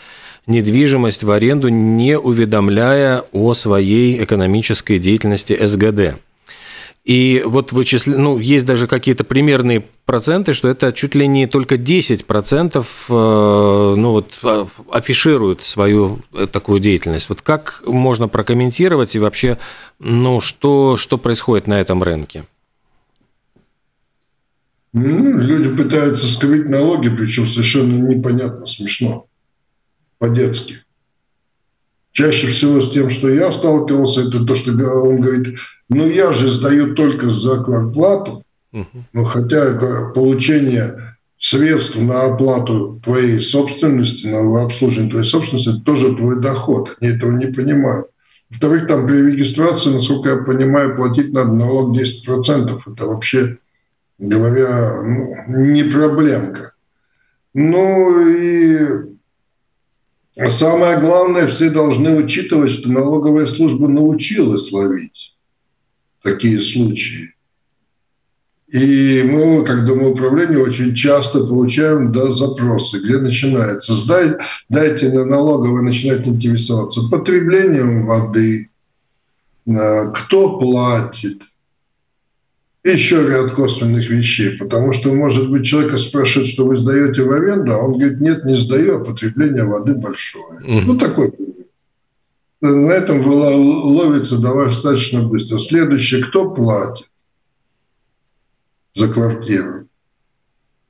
недвижимость 0.46 1.22
в 1.22 1.30
аренду, 1.30 1.68
не 1.68 2.18
уведомляя 2.18 3.24
о 3.32 3.54
своей 3.54 4.22
экономической 4.22 4.98
деятельности 4.98 5.58
СГД. 5.58 6.20
И 7.04 7.42
вот 7.44 7.72
вычисле... 7.72 8.16
ну, 8.16 8.38
есть 8.38 8.64
даже 8.64 8.86
какие-то 8.86 9.24
примерные 9.24 9.84
проценты, 10.04 10.52
что 10.52 10.68
это 10.68 10.92
чуть 10.92 11.16
ли 11.16 11.26
не 11.26 11.48
только 11.48 11.74
10% 11.74 12.78
э, 12.78 13.94
ну, 13.96 14.10
вот, 14.12 14.38
а, 14.44 14.68
афишируют 14.90 15.64
свою 15.64 16.20
э, 16.32 16.46
такую 16.46 16.78
деятельность. 16.78 17.28
Вот 17.28 17.42
как 17.42 17.82
можно 17.86 18.28
прокомментировать 18.28 19.16
и 19.16 19.18
вообще, 19.18 19.58
ну, 19.98 20.40
что, 20.40 20.96
что 20.96 21.18
происходит 21.18 21.66
на 21.66 21.80
этом 21.80 22.04
рынке? 22.04 22.44
Ну, 24.92 25.38
люди 25.38 25.74
пытаются 25.74 26.26
скрыть 26.26 26.68
налоги, 26.68 27.08
причем 27.08 27.48
совершенно 27.48 27.96
непонятно, 27.96 28.66
смешно, 28.66 29.26
по-детски. 30.18 30.84
Чаще 32.12 32.46
всего 32.48 32.80
с 32.80 32.90
тем, 32.90 33.10
что 33.10 33.28
я 33.30 33.50
сталкивался, 33.52 34.28
это 34.28 34.44
то, 34.44 34.54
что 34.54 34.72
он 34.72 35.20
говорит, 35.20 35.58
ну 35.88 36.06
я 36.06 36.32
же 36.32 36.50
сдаю 36.50 36.94
только 36.94 37.30
за 37.30 37.62
квартплату, 37.62 38.44
ну 39.12 39.24
хотя 39.24 40.10
получение 40.14 41.16
средств 41.38 41.96
на 41.96 42.22
оплату 42.22 43.00
твоей 43.02 43.40
собственности, 43.40 44.26
на 44.26 44.62
обслуживание 44.62 45.10
твоей 45.10 45.24
собственности, 45.24 45.70
это 45.70 45.80
тоже 45.80 46.14
твой 46.14 46.40
доход. 46.40 46.96
Они 47.00 47.10
этого 47.10 47.32
не 47.32 47.46
понимают. 47.46 48.06
Во-вторых, 48.48 48.86
там 48.86 49.06
при 49.06 49.16
регистрации, 49.32 49.90
насколько 49.90 50.28
я 50.28 50.36
понимаю, 50.36 50.94
платить 50.94 51.32
надо 51.32 51.52
налог 51.52 51.96
10%. 51.96 52.80
Это 52.86 53.06
вообще, 53.06 53.58
говоря, 54.18 55.02
ну, 55.02 55.34
не 55.48 55.82
проблемка. 55.82 56.74
Ну 57.54 58.28
и 58.28 59.11
а 60.36 60.48
самое 60.48 60.98
главное, 60.98 61.46
все 61.46 61.70
должны 61.70 62.16
учитывать, 62.16 62.70
что 62.72 62.90
налоговая 62.90 63.46
служба 63.46 63.88
научилась 63.88 64.72
ловить 64.72 65.36
такие 66.22 66.60
случаи. 66.60 67.34
И 68.68 69.22
мы, 69.22 69.64
как 69.66 69.84
домоуправление, 69.84 70.58
очень 70.58 70.94
часто 70.94 71.44
получаем 71.44 72.10
да, 72.10 72.32
запросы, 72.32 73.00
где 73.00 73.18
начинается. 73.18 73.94
Сдай, 73.94 74.36
дайте 74.70 75.12
на 75.12 75.26
налоговое 75.26 75.82
начинать 75.82 76.26
интересоваться 76.26 77.02
потреблением 77.10 78.06
воды, 78.06 78.70
кто 79.66 80.58
платит, 80.58 81.42
еще 82.84 83.28
ряд 83.28 83.52
косвенных 83.52 84.08
вещей, 84.08 84.56
потому 84.56 84.92
что, 84.92 85.12
может 85.12 85.50
быть, 85.50 85.64
человека 85.64 85.98
спрашивают, 85.98 86.50
что 86.50 86.66
вы 86.66 86.76
сдаете 86.76 87.22
в 87.22 87.30
аренду, 87.30 87.72
а 87.72 87.78
он 87.78 87.92
говорит, 87.92 88.20
нет, 88.20 88.44
не 88.44 88.56
сдаю, 88.56 88.96
а 88.96 89.04
потребление 89.04 89.64
воды 89.64 89.94
большое. 89.94 90.60
Mm-hmm. 90.60 90.82
Ну, 90.86 90.98
такой. 90.98 91.32
На 92.60 92.92
этом 92.92 93.24
ловится 93.26 94.38
достаточно 94.38 95.22
быстро. 95.22 95.58
Следующее, 95.58 96.24
кто 96.24 96.50
платит 96.50 97.08
за 98.94 99.08
квартиру? 99.08 99.88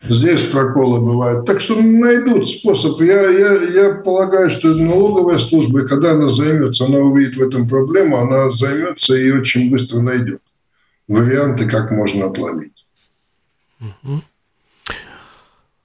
Здесь 0.03 0.43
проколы 0.43 1.01
бывают. 1.01 1.47
Так 1.47 1.61
что 1.61 1.81
найдут 1.81 2.49
способ. 2.49 3.01
Я, 3.01 3.23
я, 3.31 3.55
я 3.55 3.95
полагаю, 3.95 4.51
что 4.51 4.75
налоговая 4.75 5.39
служба, 5.39 5.87
когда 5.87 6.13
она 6.13 6.29
займется, 6.29 6.87
она 6.87 6.99
увидит 6.99 7.37
в 7.37 7.43
этом 7.43 7.69
проблему, 7.69 8.19
она 8.19 8.51
займется 8.51 9.15
и 9.15 9.31
очень 9.31 9.71
быстро 9.71 10.01
найдет 10.01 10.41
варианты, 11.09 11.69
как 11.69 11.91
можно 11.91 12.27
отловить. 12.27 12.87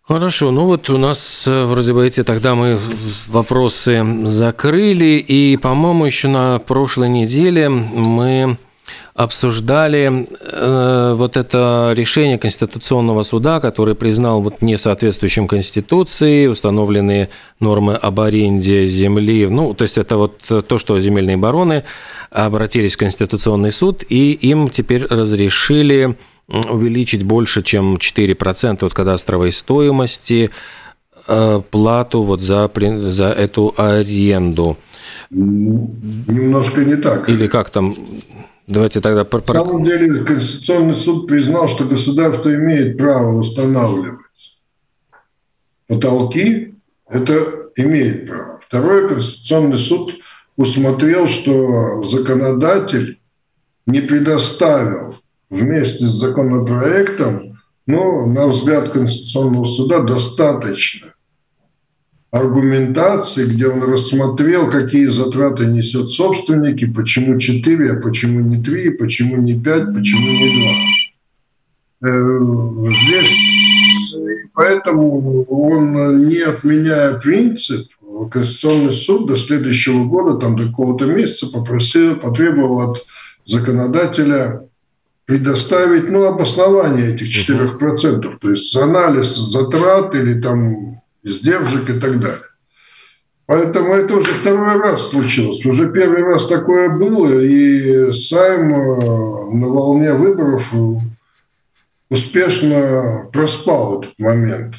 Хорошо, 0.08 0.52
ну 0.52 0.68
вот 0.68 0.90
у 0.90 0.98
нас 0.98 1.44
э, 1.48 1.66
вроде 1.66 1.94
бы 1.94 2.08
эти 2.08 2.24
тогда 2.24 2.56
мы 2.56 2.80
вопросы 3.28 4.06
закрыли, 4.26 5.18
и, 5.18 5.58
по-моему, 5.58 6.06
еще 6.06 6.30
на 6.30 6.60
прошлой 6.60 7.10
неделе 7.10 7.68
мы 7.68 8.58
обсуждали 9.14 10.26
э, 10.30 11.14
вот 11.16 11.38
это 11.38 11.94
решение 11.96 12.38
Конституционного 12.38 13.24
суда, 13.24 13.60
который 13.60 13.96
признал 13.96 14.42
вот 14.42 14.62
несоответствующим 14.62 15.48
Конституции 15.48 16.48
установленные 16.48 17.30
нормы 17.60 17.96
об 17.96 18.20
аренде 18.20 18.86
земли. 18.86 19.48
Ну, 19.48 19.74
то 19.74 19.84
есть 19.84 19.98
это 19.98 20.18
вот 20.18 20.40
то, 20.68 20.78
что 20.78 21.00
земельные 21.00 21.38
бароны 21.38 21.84
обратились 22.30 22.96
в 22.96 23.00
Конституционный 23.00 23.72
суд, 23.72 24.04
и 24.08 24.34
им 24.34 24.70
теперь 24.70 25.06
разрешили 25.06 26.16
увеличить 26.48 27.24
больше, 27.24 27.62
чем 27.64 27.96
4% 27.96 28.86
от 28.86 28.94
кадастровой 28.94 29.52
стоимости 29.52 30.50
э, 31.28 31.62
плату 31.72 32.24
вот 32.24 32.42
за, 32.42 32.72
за 33.10 33.26
эту 33.26 33.74
аренду. 33.78 34.78
Немножко 35.30 36.86
не 36.86 36.96
так. 36.96 37.30
Или 37.30 37.48
как 37.48 37.70
там? 37.70 37.96
Давайте 38.68 39.00
тогда... 39.00 39.26
На 39.32 39.46
самом 39.46 39.86
деле 39.86 40.26
Конституционный 40.26 40.96
суд 40.96 41.26
признал, 41.26 41.70
что 41.70 41.86
государство 41.86 42.54
имеет 42.54 42.98
право 42.98 43.38
устанавливать 43.38 44.20
потолки. 45.88 46.76
Это 47.10 47.70
имеет 47.78 48.28
право. 48.28 48.60
Второе, 48.68 49.08
Конституционный 49.08 49.80
суд 49.80 50.16
усмотрел, 50.58 51.28
что 51.28 52.04
законодатель 52.04 53.22
не 53.86 54.02
предоставил 54.02 55.16
вместе 55.50 56.06
с 56.06 56.12
законопроектом, 56.12 57.62
ну, 57.86 58.26
на 58.28 58.48
взгляд 58.48 58.90
Конституционного 58.90 59.64
суда, 59.64 60.02
достаточно 60.02 61.14
аргументации, 62.32 63.46
где 63.46 63.68
он 63.68 63.84
рассмотрел, 63.84 64.70
какие 64.70 65.08
затраты 65.08 65.66
несет 65.66 66.12
собственники, 66.12 66.86
почему 66.86 67.40
4, 67.40 67.92
а 67.92 68.02
почему 68.02 68.42
не 68.42 68.62
3, 68.62 68.92
почему 68.92 69.38
не 69.38 69.60
5, 69.60 69.94
почему 69.94 70.30
не 70.30 70.90
2. 72.02 72.10
Э, 72.10 72.40
здесь 73.04 74.16
поэтому 74.54 75.44
он, 75.44 76.28
не 76.28 76.40
отменяя 76.40 77.14
принцип, 77.14 77.88
Конституционный 78.32 78.92
суд 78.92 79.28
до 79.28 79.38
следующего 79.38 80.06
года, 80.06 80.40
там 80.40 80.56
до 80.56 80.64
какого-то 80.70 81.06
месяца 81.06 81.48
попросил, 81.48 82.16
потребовал 82.16 82.92
от 82.92 83.06
законодателя 83.46 84.68
предоставить 85.26 86.10
ну, 86.10 86.24
обоснование 86.24 87.14
этих 87.14 87.28
4%, 87.50 88.38
то 88.40 88.50
есть 88.50 88.76
анализ 88.76 89.36
затрат 89.36 90.16
или 90.16 90.42
там 90.42 91.02
издержек 91.28 91.90
и 91.90 92.00
так 92.00 92.20
далее. 92.20 92.42
Поэтому 93.46 93.94
это 93.94 94.16
уже 94.16 94.34
второй 94.34 94.80
раз 94.80 95.10
случилось. 95.10 95.66
Уже 95.66 95.92
первый 95.92 96.24
раз 96.24 96.48
такое 96.48 96.90
было, 96.90 97.40
и 97.40 98.12
Сайм 98.12 98.74
э, 98.74 99.56
на 99.56 99.68
волне 99.70 100.14
выборов 100.14 100.74
успешно 102.10 103.30
проспал 103.32 104.02
этот 104.02 104.20
момент. 104.20 104.76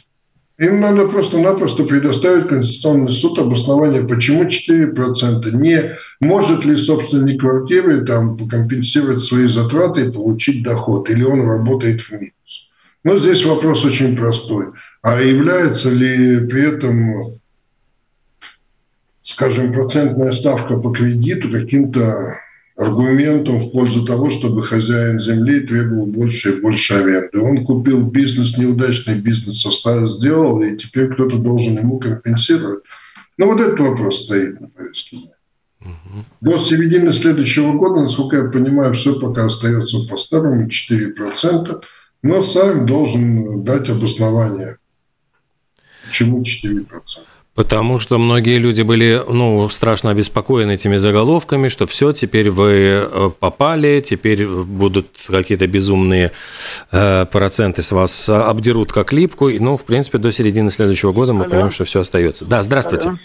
Им 0.59 0.81
надо 0.81 1.07
просто-напросто 1.07 1.85
предоставить 1.85 2.49
Конституционный 2.49 3.13
суд 3.13 3.39
обоснование, 3.39 4.03
почему 4.03 4.45
4%. 4.45 5.51
Не 5.53 5.97
может 6.21 6.65
ли 6.65 6.77
собственник 6.77 7.41
квартиры 7.41 8.05
там, 8.05 8.37
компенсировать 8.49 9.23
свои 9.23 9.47
затраты 9.47 10.07
и 10.07 10.13
получить 10.13 10.65
доход, 10.65 11.09
или 11.11 11.23
он 11.23 11.47
работает 11.47 12.01
в 12.01 12.11
минус. 12.11 12.69
Но 13.05 13.19
здесь 13.19 13.45
вопрос 13.45 13.85
очень 13.85 14.17
простой. 14.17 14.67
А 15.09 15.23
является 15.23 15.89
ли 15.89 16.47
при 16.47 16.65
этом, 16.65 17.41
скажем, 19.23 19.73
процентная 19.73 20.33
ставка 20.33 20.77
по 20.77 20.93
кредиту 20.93 21.51
каким-то 21.51 22.37
аргументом 22.77 23.59
в 23.59 23.73
пользу 23.73 24.05
того, 24.05 24.29
чтобы 24.29 24.65
хозяин 24.65 25.19
земли 25.19 25.61
требовал 25.61 26.05
больше 26.05 26.51
и 26.51 26.61
больше 26.61 26.93
аренды. 26.93 27.41
Он 27.41 27.65
купил 27.65 28.03
бизнес, 28.03 28.59
неудачный 28.59 29.15
бизнес 29.15 29.63
составил, 29.63 30.09
сделал, 30.09 30.61
и 30.61 30.77
теперь 30.77 31.09
кто-то 31.09 31.39
должен 31.39 31.79
ему 31.79 31.99
компенсировать. 31.99 32.85
Но 33.39 33.47
вот 33.47 33.63
этот 33.63 33.81
вопрос 33.81 34.25
стоит 34.27 34.61
на 34.61 34.69
повестке 34.69 35.17
дня. 35.17 35.95
До 36.43 36.59
середины 36.59 37.15
следующего 37.15 37.73
года, 37.73 38.03
насколько 38.03 38.37
я 38.37 38.45
понимаю, 38.45 38.93
все 38.93 39.19
пока 39.19 39.47
остается 39.47 40.01
по-старому, 40.07 40.69
4%, 40.69 41.83
но 42.23 42.43
сам 42.43 42.85
должен 42.85 43.65
дать 43.65 43.89
обоснование, 43.89 44.77
почему 46.09 46.43
4%. 46.43 46.85
Потому 47.59 47.99
что 47.99 48.19
многие 48.19 48.59
люди 48.59 48.83
были 48.83 49.21
ну, 49.29 49.69
страшно 49.69 50.11
обеспокоены 50.11 50.75
этими 50.75 50.97
заголовками, 50.97 51.67
что 51.67 51.87
все, 51.87 52.13
теперь 52.13 52.51
вы 52.51 52.71
э, 52.73 53.31
попали, 53.41 54.01
теперь 54.01 54.47
будут 54.47 55.09
какие-то 55.27 55.67
безумные 55.67 56.31
э, 56.93 57.27
проценты 57.27 57.83
с 57.83 57.91
вас 57.91 58.29
обдерут 58.29 58.93
как 58.93 59.13
липку. 59.13 59.49
И, 59.49 59.59
ну, 59.59 59.77
в 59.77 59.85
принципе, 59.85 60.19
до 60.19 60.31
середины 60.31 60.71
следующего 60.71 61.13
года 61.13 61.33
мы 61.33 61.41
Алло. 61.41 61.51
понимаем, 61.51 61.73
что 61.73 61.85
все 61.85 61.99
остается. 61.99 62.45
Да, 62.45 62.63
здравствуйте. 62.63 63.09
Алло. 63.09 63.19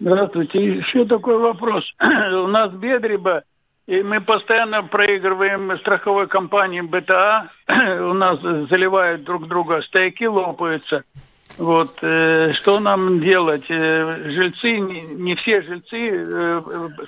Здравствуйте. 0.00 0.78
Еще 0.78 1.04
такой 1.04 1.38
вопрос. 1.38 1.84
У 2.00 2.46
нас 2.46 2.72
Бедриба, 2.72 3.42
и 3.86 4.02
мы 4.02 4.20
постоянно 4.20 4.82
проигрываем 4.82 5.76
страховой 5.78 6.26
компании 6.26 6.80
БТА. 6.80 7.50
У 7.68 8.14
нас 8.14 8.40
заливают 8.40 9.24
друг 9.24 9.46
друга, 9.48 9.82
стояки 9.82 10.24
лопаются. 10.24 11.04
Вот, 11.58 11.98
э, 12.02 12.52
что 12.54 12.80
нам 12.80 13.20
делать? 13.20 13.64
Э, 13.70 14.30
жильцы, 14.30 14.78
не, 14.78 15.00
не 15.02 15.34
все 15.36 15.62
жильцы 15.62 16.10
э, 16.12 16.62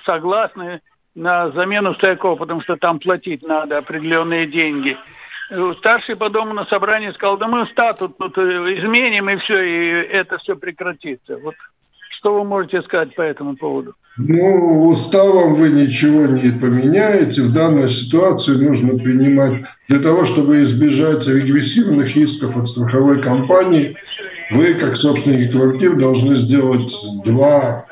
согласны 0.05 0.81
на 1.13 1.51
замену 1.51 1.93
стояков, 1.93 2.39
потому 2.39 2.61
что 2.61 2.75
там 2.77 2.99
платить 2.99 3.43
надо 3.43 3.77
определенные 3.77 4.47
деньги. 4.47 4.97
Э, 5.51 5.73
старший 5.77 6.15
по 6.15 6.29
дому 6.29 6.53
на 6.53 6.65
собрании 6.65 7.11
сказал, 7.11 7.37
да 7.37 7.47
мы 7.47 7.65
статут 7.67 8.17
тут 8.17 8.37
э, 8.37 8.41
изменим 8.77 9.29
и 9.29 9.37
все, 9.37 9.61
и 9.61 9.87
это 10.07 10.37
все 10.39 10.55
прекратится. 10.55 11.37
Вот 11.37 11.55
что 12.19 12.33
вы 12.33 12.43
можете 12.43 12.81
сказать 12.81 13.15
по 13.15 13.21
этому 13.21 13.55
поводу? 13.55 13.95
Ну, 14.17 14.89
уставом 14.89 15.55
вы 15.55 15.69
ничего 15.69 16.25
не 16.25 16.51
поменяете. 16.51 17.43
В 17.43 17.53
данной 17.53 17.89
ситуации 17.89 18.55
нужно 18.55 18.97
принимать 18.97 19.63
для 19.87 19.99
того, 19.99 20.25
чтобы 20.25 20.61
избежать 20.63 21.25
регрессивных 21.27 22.17
исков 22.17 22.57
от 22.57 22.67
страховой 22.67 23.21
компании, 23.21 23.95
вы, 24.51 24.73
как 24.73 24.97
собственники 24.97 25.49
квартир, 25.49 25.95
должны 25.95 26.35
сделать 26.35 26.93
два 27.23 27.85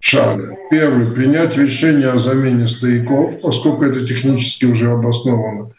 шага. 0.00 0.56
Первый– 0.70 1.10
принять 1.14 1.58
решение 1.58 2.08
о 2.08 2.18
замене 2.18 2.66
стояков, 2.66 3.42
поскольку 3.42 3.84
это 3.84 4.00
технически 4.00 4.64
уже 4.64 4.90
обосновано. 4.90 5.72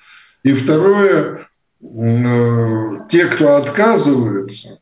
И 0.43 0.53
второе 0.53 1.47
э,– 1.81 2.97
те, 3.09 3.25
кто 3.25 3.55
отказывается, 3.55 4.80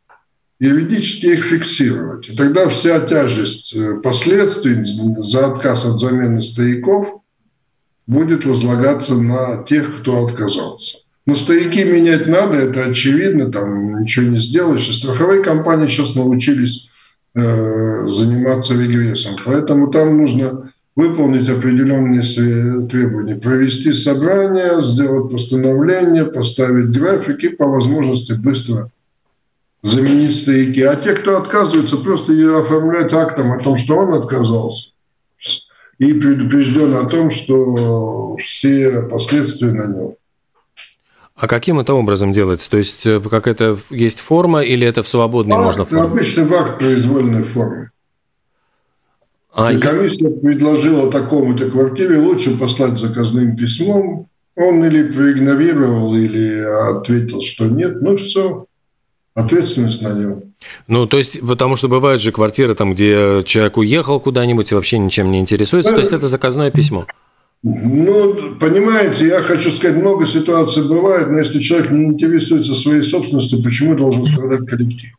юридически 0.59 1.27
их 1.27 1.45
фиксировать. 1.45 2.29
И 2.29 2.35
тогда 2.35 2.67
вся 2.67 2.99
тяжесть 2.99 3.73
э, 3.75 3.99
последствий 4.03 4.83
за 5.23 5.47
отказ 5.47 5.85
от 5.85 5.99
замены 5.99 6.41
стояков 6.41 7.21
будет 8.05 8.45
возлагаться 8.45 9.15
на 9.15 9.63
тех, 9.63 10.01
кто 10.01 10.25
отказался. 10.25 10.97
Но 11.25 11.35
стояки 11.35 11.79
менять 11.79 12.27
надо, 12.27 12.55
это 12.55 12.85
очевидно, 12.85 13.51
там 13.51 14.01
ничего 14.01 14.27
не 14.27 14.39
сделаешь. 14.39 14.89
И 14.89 14.93
страховые 14.93 15.43
компании 15.43 15.87
сейчас 15.87 16.15
научились 16.15 16.89
э, 17.35 18.07
заниматься 18.07 18.73
регрессом. 18.73 19.35
Поэтому 19.45 19.87
там 19.91 20.17
нужно 20.17 20.71
выполнить 20.95 21.47
определенные 21.47 22.23
требования, 22.87 23.35
провести 23.35 23.93
собрание, 23.93 24.83
сделать 24.83 25.31
постановление, 25.31 26.25
поставить 26.25 26.89
график 26.89 27.43
и 27.43 27.49
по 27.49 27.67
возможности 27.67 28.33
быстро 28.33 28.91
заменить 29.81 30.37
стояки. 30.37 30.81
А 30.81 30.95
те, 30.95 31.13
кто 31.13 31.37
отказывается, 31.37 31.97
просто 31.97 32.33
оформлять 32.59 33.13
актом 33.13 33.51
о 33.51 33.59
том, 33.59 33.77
что 33.77 33.97
он 33.97 34.13
отказался. 34.13 34.91
и 35.97 36.13
предупрежден 36.13 36.95
о 36.95 37.09
том, 37.09 37.29
что 37.29 38.37
все 38.37 39.01
последствия 39.01 39.71
на 39.71 39.87
нем. 39.87 40.15
А 41.35 41.47
каким 41.47 41.79
это 41.79 41.93
образом 41.93 42.31
делается? 42.31 42.69
То 42.69 42.77
есть, 42.77 43.05
э, 43.05 43.21
как 43.21 43.47
это 43.47 43.77
есть 43.89 44.19
форма 44.19 44.61
или 44.61 44.85
это 44.85 45.03
в 45.03 45.07
свободной 45.07 45.55
акт, 45.55 45.63
можно 45.63 45.85
форме? 45.85 46.03
Обычно 46.03 46.45
в 46.45 46.53
акт 46.53 46.79
произвольной 46.79 47.43
форме. 47.43 47.91
А 49.53 49.73
и 49.73 49.79
комиссия 49.79 50.29
предложила 50.29 51.11
такому-то 51.11 51.69
квартире 51.71 52.17
лучше 52.19 52.57
послать 52.57 52.97
заказным 52.97 53.55
письмом. 53.55 54.27
Он 54.55 54.83
или 54.83 55.11
проигнорировал, 55.11 56.15
или 56.15 56.59
ответил, 56.97 57.41
что 57.41 57.67
нет. 57.67 58.01
Ну, 58.01 58.17
все. 58.17 58.65
Ответственность 59.39 60.01
на 60.01 60.09
нем. 60.09 60.43
Ну, 60.87 61.07
то 61.07 61.17
есть, 61.17 61.39
потому 61.41 61.75
что 61.75 61.87
бывают 61.87 62.21
же 62.21 62.31
квартиры, 62.31 62.75
там, 62.75 62.93
где 62.93 63.41
человек 63.45 63.77
уехал 63.77 64.19
куда-нибудь 64.19 64.71
и 64.71 64.75
вообще 64.75 64.97
ничем 64.99 65.31
не 65.31 65.39
интересуется. 65.39 65.93
То 65.93 65.99
есть, 65.99 66.11
это 66.11 66.27
заказное 66.27 66.71
письмо. 66.71 67.05
Ну, 67.61 68.55
понимаете, 68.59 69.27
я 69.27 69.41
хочу 69.41 69.69
сказать, 69.71 69.97
много 69.97 70.25
ситуаций 70.27 70.87
бывает, 70.87 71.29
но 71.29 71.39
если 71.39 71.59
человек 71.59 71.91
не 71.91 72.05
интересуется 72.05 72.73
своей 72.73 73.03
собственностью, 73.03 73.61
почему 73.61 73.95
должен 73.95 74.25
страдать 74.25 74.65
коллектив? 74.65 75.09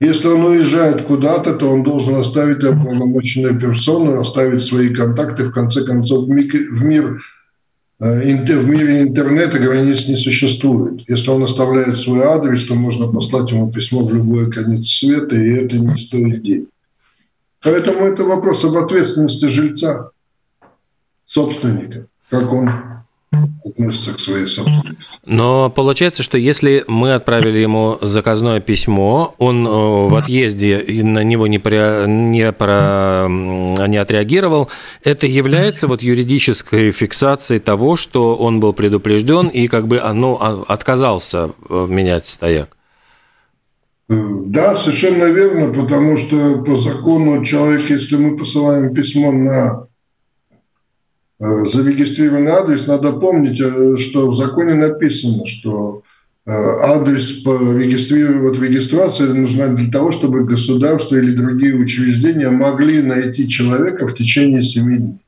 Если 0.00 0.26
он 0.26 0.44
уезжает 0.46 1.02
куда-то, 1.02 1.54
то 1.54 1.70
он 1.70 1.84
должен 1.84 2.16
оставить 2.16 2.64
ополномоченную 2.64 3.58
персону, 3.60 4.18
оставить 4.18 4.62
свои 4.62 4.88
контакты. 4.88 5.44
В 5.44 5.52
конце 5.52 5.84
концов, 5.84 6.24
в 6.24 6.28
мир 6.28 7.22
в 8.04 8.68
мире 8.68 9.02
интернета 9.02 9.60
границ 9.60 10.08
не 10.08 10.16
существует. 10.16 11.08
Если 11.08 11.30
он 11.30 11.44
оставляет 11.44 11.96
свой 11.96 12.24
адрес, 12.24 12.64
то 12.66 12.74
можно 12.74 13.06
послать 13.06 13.52
ему 13.52 13.70
письмо 13.70 14.04
в 14.04 14.12
любой 14.12 14.50
конец 14.50 14.88
света, 14.88 15.36
и 15.36 15.50
это 15.52 15.78
не 15.78 15.96
стоит 15.96 16.42
денег. 16.42 16.68
Поэтому 17.62 18.04
это 18.06 18.24
вопрос 18.24 18.64
об 18.64 18.76
ответственности 18.76 19.46
жильца 19.46 20.10
собственника, 21.26 22.06
как 22.28 22.52
он 22.52 22.70
относится 23.64 24.14
к 24.14 24.20
своей 24.20 24.46
собственности. 24.46 24.96
Но 25.24 25.70
получается, 25.70 26.22
что 26.22 26.36
если 26.38 26.84
мы 26.86 27.14
отправили 27.14 27.60
ему 27.60 27.98
заказное 28.00 28.60
письмо, 28.60 29.34
он 29.38 29.66
э, 29.66 29.70
в 29.70 30.14
отъезде 30.14 30.84
на 31.02 31.22
него 31.24 31.46
не, 31.46 31.58
при, 31.58 32.06
не, 32.06 32.52
про, 32.52 33.26
не 33.28 33.96
отреагировал, 33.96 34.68
это 35.02 35.26
является 35.26 35.86
вот 35.86 36.02
юридической 36.02 36.90
фиксацией 36.92 37.60
того, 37.60 37.96
что 37.96 38.36
он 38.36 38.60
был 38.60 38.72
предупрежден 38.72 39.48
и 39.48 39.68
как 39.68 39.86
бы 39.86 40.00
ну, 40.12 40.34
отказался 40.36 41.50
э, 41.68 41.86
менять 41.88 42.26
стояк. 42.26 42.76
Э, 44.08 44.14
да, 44.46 44.76
совершенно 44.76 45.24
верно, 45.24 45.72
потому 45.72 46.16
что 46.16 46.62
по 46.62 46.76
закону 46.76 47.44
человек, 47.44 47.88
если 47.88 48.16
мы 48.16 48.36
посылаем 48.36 48.92
письмо 48.92 49.32
на 49.32 49.86
зарегистрированный 51.42 52.52
адрес, 52.52 52.86
надо 52.86 53.12
помнить, 53.12 53.60
э, 53.60 53.96
что 53.98 54.30
в 54.30 54.36
законе 54.36 54.74
написано, 54.74 55.44
что 55.46 56.02
э, 56.46 56.52
адрес 56.52 57.42
по 57.42 57.58
регистрировать 57.76 58.60
регистрации 58.60 59.24
нужна 59.24 59.66
для 59.68 59.90
того, 59.90 60.12
чтобы 60.12 60.44
государство 60.44 61.16
или 61.16 61.34
другие 61.34 61.74
учреждения 61.74 62.48
могли 62.48 63.02
найти 63.02 63.48
человека 63.48 64.06
в 64.06 64.14
течение 64.14 64.62
7 64.62 64.96
дней. 64.96 65.18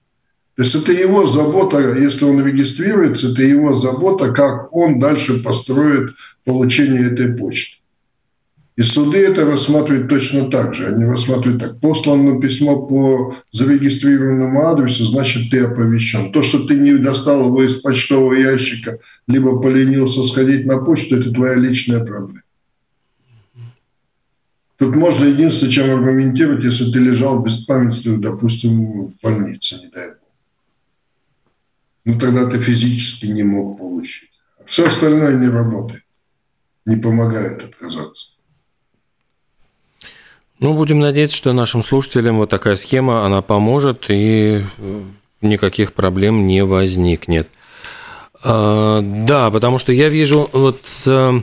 То 0.57 0.63
есть 0.63 0.75
это 0.77 0.93
его 0.93 1.27
забота, 1.27 1.97
если 1.99 2.25
он 2.25 2.47
регистрируется, 2.47 3.33
это 3.33 3.43
его 3.43 3.75
забота, 3.75 4.31
как 4.31 4.73
он 4.73 5.01
дальше 5.01 5.43
построит 5.43 6.15
получение 6.45 7.11
этой 7.11 7.33
почты. 7.33 7.79
И 8.77 8.83
суды 8.83 9.19
это 9.19 9.45
рассматривают 9.45 10.09
точно 10.09 10.51
так 10.51 10.75
же. 10.75 10.89
Они 10.89 11.05
рассматривают 11.05 11.63
так. 11.63 11.81
Послано 11.81 12.41
письмо 12.41 12.85
по 12.87 13.37
зарегистрированному 13.53 14.67
адресу, 14.67 15.05
значит, 15.05 15.49
ты 15.51 15.61
оповещен. 15.61 16.33
То, 16.33 16.43
что 16.43 16.67
ты 16.67 16.75
не 16.75 16.97
достал 16.99 17.47
его 17.47 17.63
из 17.63 17.77
почтового 17.81 18.35
ящика, 18.35 18.99
либо 19.29 19.61
поленился 19.61 20.25
сходить 20.25 20.67
на 20.67 20.79
почту, 20.79 21.21
это 21.21 21.31
твоя 21.31 21.55
личная 21.55 22.05
проблема. 22.05 22.43
Тут 24.77 24.97
можно 24.97 25.27
единственное, 25.27 25.73
чем 25.73 25.91
аргументировать, 25.93 26.65
если 26.65 26.91
ты 26.91 26.99
лежал 26.99 27.41
без 27.45 27.65
памяти, 27.65 28.17
допустим, 28.17 29.07
в 29.07 29.13
больнице, 29.23 29.77
не 29.77 29.89
дай 29.89 30.09
бог. 30.09 30.19
Ну, 32.05 32.19
тогда 32.19 32.51
ты 32.51 32.61
физически 32.61 33.27
не 33.27 33.45
мог 33.45 33.79
получить. 33.79 34.31
Все 34.67 34.85
остальное 34.85 35.39
не 35.39 35.49
работает, 35.49 36.03
не 36.85 36.97
помогает 36.97 37.63
отказаться. 37.63 38.34
Ну, 40.61 40.75
будем 40.75 41.01
надеяться, 41.01 41.37
что 41.37 41.53
нашим 41.53 41.83
слушателям 41.83 42.39
вот 42.39 42.49
такая 42.49 42.77
схема, 42.77 43.27
она 43.27 43.43
поможет 43.43 44.05
и 44.09 44.63
э, 44.79 45.03
никаких 45.41 45.93
проблем 45.93 46.47
не 46.47 46.65
возникнет. 46.65 47.49
А, 48.45 49.01
да, 49.03 49.51
потому 49.51 49.79
что 49.79 49.93
я 49.93 50.09
вижу 50.09 50.49
вот 50.53 50.81
э, 51.07 51.41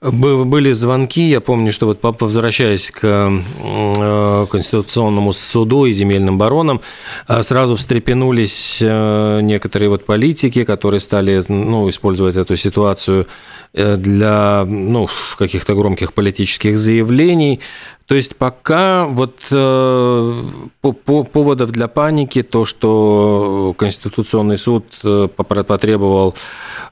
были 0.00 0.72
звонки, 0.72 1.22
я 1.28 1.40
помню, 1.40 1.70
что 1.70 1.86
вот 1.86 2.00
возвращаясь 2.02 2.90
к 2.90 3.00
э, 3.04 4.46
Конституционному 4.50 5.32
суду 5.32 5.84
и 5.84 5.92
земельным 5.92 6.36
баронам, 6.36 6.80
сразу 7.28 7.76
встрепенулись 7.76 8.80
некоторые 8.80 9.88
вот 9.88 10.04
политики, 10.04 10.64
которые 10.64 11.00
стали 11.00 11.40
ну, 11.48 11.88
использовать 11.88 12.36
эту 12.36 12.56
ситуацию 12.56 13.28
для 13.72 14.64
ну, 14.66 15.08
каких-то 15.36 15.74
громких 15.74 16.12
политических 16.12 16.78
заявлений. 16.78 17.60
То 18.08 18.14
есть 18.14 18.36
пока 18.36 19.04
вот 19.04 19.38
э, 19.50 20.42
по, 20.80 20.92
по 20.92 21.24
поводов 21.24 21.70
для 21.72 21.88
паники, 21.88 22.42
то, 22.42 22.64
что 22.64 23.74
Конституционный 23.76 24.56
суд 24.56 24.86
э, 25.04 25.28
потребовал 25.36 26.34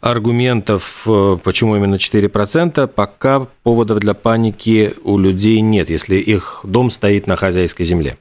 аргументов, 0.03 1.05
э, 1.07 1.39
почему 1.43 1.75
именно 1.75 1.95
4%, 1.95 2.87
пока 2.89 3.47
поводов 3.63 4.01
для 4.01 4.13
паники 4.13 4.93
у 5.05 5.17
людей 5.17 5.63
нет, 5.63 5.89
если 5.89 6.17
их 6.17 6.61
дом 6.65 6.91
стоит 6.91 7.27
на 7.27 7.37
хозяйской 7.37 7.87
земле. 7.87 8.19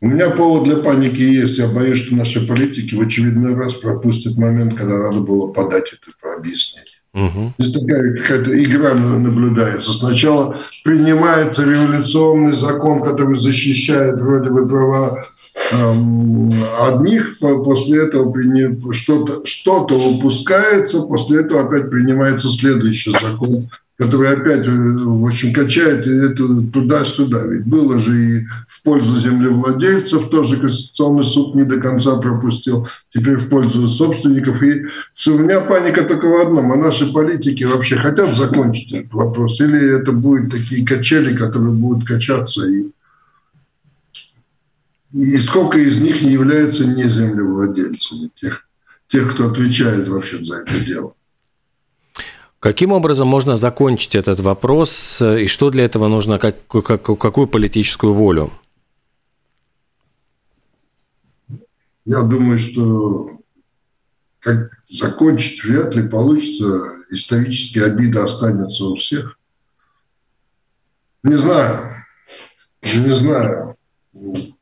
У 0.00 0.08
меня 0.08 0.30
повод 0.30 0.64
для 0.64 0.78
паники 0.78 1.20
есть. 1.20 1.58
Я 1.58 1.68
боюсь, 1.68 2.00
что 2.00 2.16
наши 2.16 2.44
политики 2.44 2.96
в 2.96 3.00
очередной 3.00 3.54
раз 3.54 3.74
пропустят 3.74 4.36
момент, 4.36 4.76
когда 4.76 4.98
надо 4.98 5.20
было 5.20 5.46
подать 5.52 5.92
это 5.92 6.34
объяснение. 6.36 6.99
Угу. 7.12 7.54
Здесь 7.58 7.72
такая 7.72 8.16
какая-то 8.16 8.62
игра 8.62 8.94
наблюдается. 8.94 9.92
Сначала 9.92 10.56
принимается 10.84 11.64
революционный 11.64 12.54
закон, 12.54 13.02
который 13.02 13.38
защищает 13.38 14.20
вроде 14.20 14.48
бы 14.50 14.68
права 14.68 15.26
эм, 15.72 16.52
одних, 16.86 17.38
после 17.40 18.04
этого 18.04 18.32
что-то 18.92 19.44
что 19.44 19.86
выпускается, 19.98 21.00
после 21.02 21.40
этого 21.40 21.64
опять 21.64 21.90
принимается 21.90 22.48
следующий 22.48 23.10
закон, 23.10 23.68
который 24.00 24.32
опять, 24.32 24.66
э, 24.66 24.70
в 24.70 25.26
общем, 25.26 25.52
качает 25.52 26.06
это 26.06 26.62
туда-сюда. 26.72 27.44
Ведь 27.44 27.66
было 27.66 27.98
же 27.98 28.12
и 28.18 28.46
в 28.66 28.82
пользу 28.82 29.20
землевладельцев, 29.20 30.30
тоже 30.30 30.56
Конституционный 30.56 31.22
суд 31.22 31.54
не 31.54 31.64
до 31.64 31.78
конца 31.78 32.16
пропустил, 32.16 32.88
теперь 33.10 33.36
в 33.36 33.50
пользу 33.50 33.86
собственников. 33.86 34.62
И 34.62 34.86
у 35.26 35.38
меня 35.38 35.60
паника 35.60 36.04
только 36.04 36.28
в 36.28 36.40
одном, 36.40 36.72
а 36.72 36.76
наши 36.76 37.12
политики 37.12 37.64
вообще 37.64 37.96
хотят 37.96 38.34
закончить 38.34 38.90
этот 38.90 39.12
вопрос, 39.12 39.60
или 39.60 40.00
это 40.00 40.12
будут 40.12 40.52
такие 40.52 40.86
качели, 40.86 41.36
которые 41.36 41.72
будут 41.72 42.08
качаться 42.08 42.66
и 42.66 42.86
и 45.12 45.38
сколько 45.38 45.76
из 45.76 46.00
них 46.00 46.22
не 46.22 46.34
являются 46.34 46.86
не 46.86 47.02
землевладельцами, 47.10 48.30
тех, 48.40 48.64
тех, 49.08 49.34
кто 49.34 49.50
отвечает 49.50 50.06
вообще 50.06 50.42
за 50.44 50.58
это 50.58 50.78
дело. 50.78 51.14
Каким 52.60 52.92
образом 52.92 53.26
можно 53.26 53.56
закончить 53.56 54.14
этот 54.14 54.40
вопрос 54.40 55.22
и 55.22 55.46
что 55.46 55.70
для 55.70 55.86
этого 55.86 56.08
нужно, 56.08 56.38
как, 56.38 56.66
как, 56.66 57.02
какую 57.02 57.48
политическую 57.48 58.12
волю? 58.12 58.52
Я 62.04 62.22
думаю, 62.22 62.58
что 62.58 63.30
как 64.40 64.82
закончить 64.88 65.62
вряд 65.64 65.94
ли 65.94 66.08
получится. 66.08 66.96
Исторические 67.10 67.86
обиды 67.86 68.20
останутся 68.20 68.84
у 68.84 68.94
всех. 68.94 69.38
Не 71.22 71.36
знаю. 71.36 71.96
Не 72.82 73.14
знаю. 73.14 73.76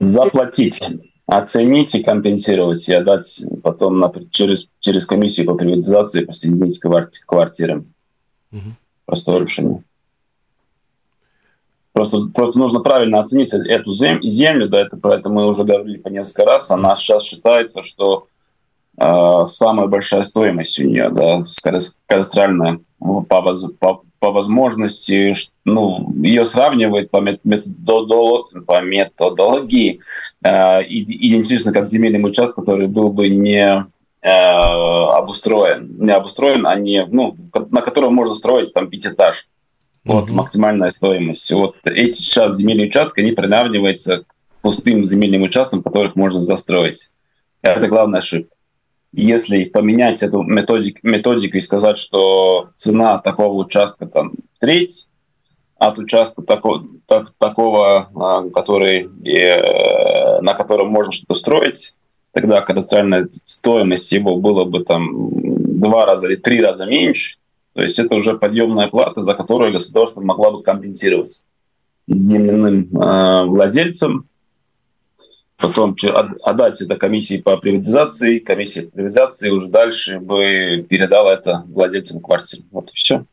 Заплатить, 0.00 0.80
оценить 1.28 1.94
и 1.94 2.02
компенсировать, 2.02 2.88
и 2.88 2.94
отдать 2.94 3.44
потом 3.62 4.00
на, 4.00 4.10
через, 4.30 4.70
через 4.80 5.04
комиссию 5.04 5.46
по 5.46 5.54
приватизации 5.54 6.24
присоединить 6.24 6.80
к 6.80 7.26
квартирам. 7.26 7.92
Угу. 8.50 8.60
Простое 9.04 9.40
решение. 9.40 9.82
Просто, 11.92 12.28
просто 12.34 12.58
нужно 12.58 12.80
правильно 12.80 13.20
оценить 13.20 13.52
эту 13.52 13.92
землю, 13.92 14.68
да, 14.68 14.80
это, 14.80 14.96
про 14.96 15.16
это 15.16 15.28
мы 15.28 15.46
уже 15.46 15.64
говорили 15.64 15.98
по 15.98 16.08
несколько 16.08 16.46
раз. 16.46 16.70
Она 16.70 16.96
сейчас 16.96 17.24
считается, 17.24 17.82
что 17.82 18.28
э, 18.96 19.42
самая 19.44 19.86
большая 19.86 20.22
стоимость 20.22 20.80
у 20.80 20.84
нее, 20.84 21.10
да, 21.10 21.42
кадастральная 22.06 22.80
по, 22.98 23.20
по, 23.78 24.02
по 24.18 24.32
возможности 24.32 25.32
ну, 25.64 26.12
ее 26.22 26.44
сравнивать 26.44 27.10
по, 27.10 27.18
методолог, 27.18 28.52
по 28.66 28.80
методологии 28.80 30.00
э, 30.42 30.50
идентично 30.88 31.72
как 31.72 31.86
земельный 31.86 32.22
участок, 32.24 32.64
который 32.64 32.88
был 32.88 33.10
бы 33.10 33.28
не 33.28 33.86
э, 34.22 34.28
обустроен, 34.28 35.96
не 35.98 36.12
обустроен, 36.12 36.66
а 36.66 36.74
не, 36.74 37.06
ну, 37.06 37.36
на 37.70 37.80
котором 37.80 38.14
можно 38.14 38.34
строить 38.34 38.72
там 38.74 38.88
пятиэтаж. 38.88 39.48
Вот 40.04 40.28
mm-hmm. 40.30 40.34
максимальная 40.34 40.90
стоимость. 40.90 41.50
Вот 41.52 41.76
эти 41.84 42.12
сейчас 42.12 42.56
земельные 42.56 42.86
участки, 42.88 43.20
они 43.20 43.32
приравниваются 43.32 44.18
к 44.18 44.34
пустым 44.62 45.04
земельным 45.04 45.42
участкам, 45.42 45.82
которых 45.82 46.16
можно 46.16 46.40
застроить. 46.40 47.10
Это 47.62 47.88
главная 47.88 48.20
ошибка. 48.20 48.54
Если 49.20 49.64
поменять 49.64 50.22
эту 50.22 50.42
методик, 50.42 51.02
методику 51.02 51.56
и 51.56 51.60
сказать, 51.60 51.98
что 51.98 52.68
цена 52.76 53.18
такого 53.18 53.54
участка 53.54 54.06
там 54.06 54.34
треть 54.60 55.08
от 55.76 55.98
участка 55.98 56.42
такого, 56.42 56.84
так, 57.06 57.30
такого 57.36 58.10
а, 58.14 58.48
который, 58.48 59.08
э, 59.28 60.40
на 60.40 60.54
котором 60.54 60.90
можно 60.90 61.10
что-то 61.10 61.34
строить, 61.34 61.96
тогда 62.30 62.60
кадастральная 62.60 63.28
стоимость 63.32 64.12
его 64.12 64.36
была 64.36 64.64
бы 64.64 64.84
там 64.84 65.10
два 65.80 66.06
раза 66.06 66.28
или 66.28 66.36
три 66.36 66.62
раза 66.62 66.86
меньше, 66.86 67.38
то 67.72 67.82
есть 67.82 67.98
это 67.98 68.14
уже 68.14 68.38
подъемная 68.38 68.86
плата, 68.86 69.20
за 69.22 69.34
которую 69.34 69.72
государство 69.72 70.20
могло 70.20 70.52
бы 70.52 70.62
компенсировать 70.62 71.42
земляным 72.06 72.88
э, 72.96 73.44
владельцам 73.46 74.28
потом 75.58 75.94
отдать 76.42 76.80
это 76.80 76.96
комиссии 76.96 77.38
по 77.38 77.56
приватизации, 77.56 78.38
комиссия 78.38 78.82
по 78.82 78.90
приватизации 78.92 79.50
уже 79.50 79.68
дальше 79.68 80.20
бы 80.20 80.86
передала 80.88 81.34
это 81.34 81.64
владельцам 81.68 82.20
квартир. 82.20 82.60
Вот 82.70 82.90
и 82.90 82.94
все. 82.94 83.26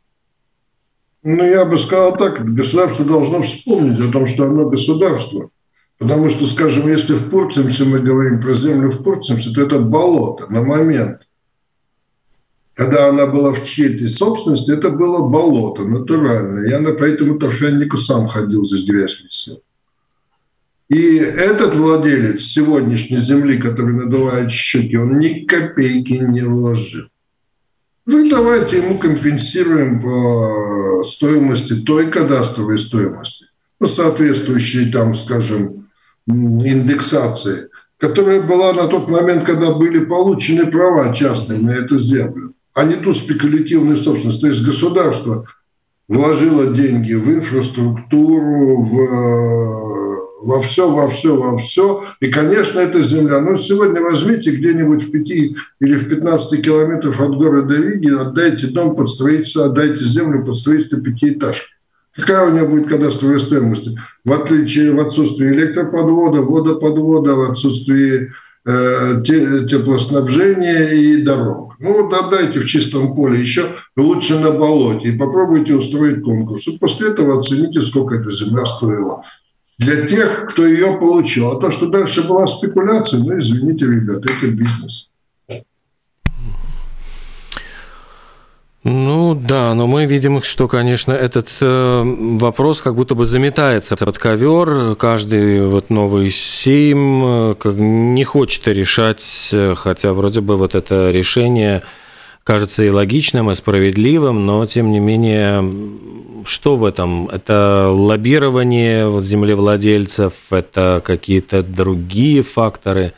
Ну, 1.23 1.43
я 1.43 1.65
бы 1.65 1.79
сказал 1.79 2.17
так, 2.17 2.43
государство 2.53 3.05
должно 3.05 3.41
вспомнить 3.41 3.99
о 3.99 4.11
том, 4.11 4.27
что 4.27 4.45
оно 4.45 4.69
государство. 4.69 5.49
Потому 5.97 6.29
что, 6.29 6.45
скажем, 6.45 6.87
если 6.89 7.13
в 7.13 7.29
Пурцемсе 7.29 7.85
мы 7.85 7.99
говорим 7.99 8.41
про 8.41 8.53
землю 8.53 8.91
в 8.91 9.01
Пурцемсе, 9.01 9.51
то 9.51 9.61
это 9.61 9.79
болото 9.79 10.47
на 10.51 10.61
момент. 10.61 11.21
Когда 12.73 13.07
она 13.07 13.25
была 13.25 13.53
в 13.53 13.63
чьей-то 13.63 14.07
собственности, 14.09 14.71
это 14.71 14.89
было 14.89 15.27
болото 15.27 15.85
натуральное. 15.85 16.69
Я 16.69 16.79
на, 16.79 16.91
по 16.91 17.05
этому 17.05 17.39
торфяннику 17.39 17.97
сам 17.97 18.27
ходил, 18.27 18.65
здесь 18.65 18.83
грязь 18.83 19.23
висел. 19.23 19.61
И 20.89 21.17
этот 21.17 21.73
владелец 21.73 22.41
сегодняшней 22.41 23.17
земли, 23.17 23.57
который 23.57 23.95
надувает 23.95 24.51
щеки, 24.51 24.97
он 24.97 25.19
ни 25.19 25.45
копейки 25.45 26.13
не 26.13 26.41
вложил. 26.41 27.07
Ну, 28.05 28.29
давайте 28.29 28.77
ему 28.77 28.99
компенсируем 28.99 29.99
по 29.99 31.03
стоимости 31.03 31.73
той 31.73 32.11
кадастровой 32.11 32.77
стоимости, 32.77 33.45
ну, 33.79 33.87
соответствующей 33.87 34.91
там, 34.91 35.15
скажем, 35.15 35.87
индексации, 36.27 37.69
которая 37.97 38.41
была 38.41 38.73
на 38.73 38.87
тот 38.87 39.09
момент, 39.09 39.43
когда 39.45 39.73
были 39.73 40.05
получены 40.05 40.67
права 40.67 41.15
частные 41.15 41.57
на 41.57 41.71
эту 41.71 41.99
землю, 41.99 42.53
а 42.75 42.83
не 42.83 42.93
ту 42.95 43.15
спекулятивную 43.15 43.97
собственность. 43.97 44.41
То 44.41 44.47
есть 44.47 44.63
государство 44.63 45.47
вложило 46.07 46.67
деньги 46.67 47.13
в 47.13 47.27
инфраструктуру, 47.33 48.83
в 48.83 50.04
во 50.45 50.61
все, 50.61 50.91
во 50.91 51.09
все, 51.09 51.35
во 51.35 51.57
все. 51.57 52.05
И, 52.19 52.27
конечно, 52.29 52.79
это 52.79 53.01
земля. 53.01 53.41
Но 53.41 53.57
сегодня 53.57 53.99
возьмите 53.99 54.51
где-нибудь 54.51 55.03
в 55.03 55.11
5 55.11 55.29
или 55.31 55.95
в 55.95 56.07
15 56.07 56.63
километрах 56.63 57.19
от 57.19 57.35
города 57.35 57.75
Риги, 57.75 58.13
отдайте 58.13 58.67
дом 58.67 58.95
под 58.95 59.09
строительство, 59.09 59.65
отдайте 59.65 60.05
землю 60.05 60.45
под 60.45 60.55
строительство 60.55 61.01
пятиэтажки. 61.01 61.65
Какая 62.15 62.47
у 62.47 62.53
нее 62.53 62.65
будет 62.65 62.87
кадастровая 62.87 63.39
стоимость? 63.39 63.89
В 64.23 64.31
отличие 64.31 64.93
в 64.93 64.99
отсутствии 64.99 65.47
электроподвода, 65.47 66.43
водоподвода, 66.43 67.35
в 67.35 67.51
отсутствии 67.51 68.31
э, 68.67 69.23
теплоснабжения 69.23 70.91
и 70.91 71.23
дорог. 71.23 71.75
Ну 71.79 72.03
вот 72.03 72.13
отдайте 72.13 72.59
в 72.59 72.65
чистом 72.65 73.15
поле, 73.15 73.41
еще 73.41 73.63
лучше 73.97 74.39
на 74.39 74.51
болоте, 74.51 75.09
и 75.09 75.17
попробуйте 75.17 75.73
устроить 75.73 76.21
конкурс. 76.21 76.67
И 76.67 76.77
после 76.77 77.09
этого 77.09 77.39
оцените, 77.39 77.81
сколько 77.81 78.15
эта 78.15 78.31
земля 78.31 78.65
стоила 78.65 79.23
для 79.77 80.05
тех, 80.07 80.45
кто 80.49 80.65
ее 80.65 80.97
получил. 80.99 81.51
А 81.51 81.59
то, 81.59 81.71
что 81.71 81.87
дальше 81.87 82.27
была 82.27 82.47
спекуляция, 82.47 83.19
ну, 83.19 83.37
извините, 83.37 83.85
ребят, 83.85 84.25
это 84.25 84.47
бизнес. 84.47 85.09
Ну 88.87 89.33
да, 89.33 89.73
но 89.73 89.87
мы 89.87 90.05
видим, 90.05 90.43
что, 90.43 90.67
конечно, 90.67 91.11
этот 91.11 91.49
э, 91.59 92.03
вопрос 92.39 92.81
как 92.81 92.93
будто 92.93 93.15
бы 93.15 93.25
заметается 93.25 93.95
под 93.95 94.19
ковер. 94.19 94.95
Каждый 94.95 95.65
вот 95.65 95.89
новый 95.89 96.29
СИМ 96.29 97.23
э, 97.25 97.55
не 97.65 98.23
хочет 98.25 98.67
решать, 98.67 99.49
э, 99.51 99.73
хотя 99.75 100.13
вроде 100.13 100.41
бы 100.41 100.55
вот 100.55 100.75
это 100.75 101.09
решение 101.09 101.81
кажется 102.45 102.83
и 102.85 102.89
логичным, 102.89 103.49
и 103.49 103.55
справедливым, 103.55 104.45
но 104.45 104.65
тем 104.67 104.91
не 104.91 104.99
менее, 104.99 105.67
что 106.45 106.77
в 106.77 106.85
этом? 106.85 107.27
Это 107.27 107.89
лоббирование 107.91 109.07
вот, 109.09 109.25
землевладельцев, 109.25 110.33
это 110.51 111.01
какие-то 111.03 111.63
другие 111.63 112.43
факторы? 112.43 113.13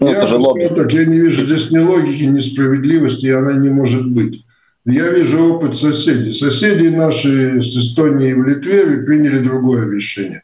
Ну, 0.00 0.10
я, 0.10 0.26
же 0.26 0.36
лобби. 0.36 0.66
так, 0.66 0.92
я 0.92 1.04
не 1.04 1.20
вижу 1.20 1.44
здесь 1.44 1.70
ни 1.70 1.78
логики, 1.78 2.24
ни 2.24 2.40
справедливости, 2.40 3.26
и 3.26 3.30
она 3.30 3.52
не 3.52 3.68
может 3.68 4.10
быть. 4.10 4.44
Я 4.84 5.08
вижу 5.10 5.54
опыт 5.54 5.76
соседей. 5.76 6.32
Соседи 6.32 6.88
наши 6.88 7.62
с 7.62 7.76
Эстонией 7.76 8.32
в 8.34 8.42
Литве 8.42 9.04
приняли 9.04 9.38
другое 9.38 9.88
решение. 9.88 10.42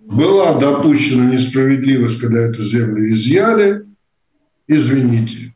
Была 0.00 0.58
допущена 0.58 1.32
несправедливость, 1.32 2.20
когда 2.20 2.40
эту 2.40 2.62
землю 2.62 3.10
изъяли. 3.10 3.86
Извините, 4.68 5.55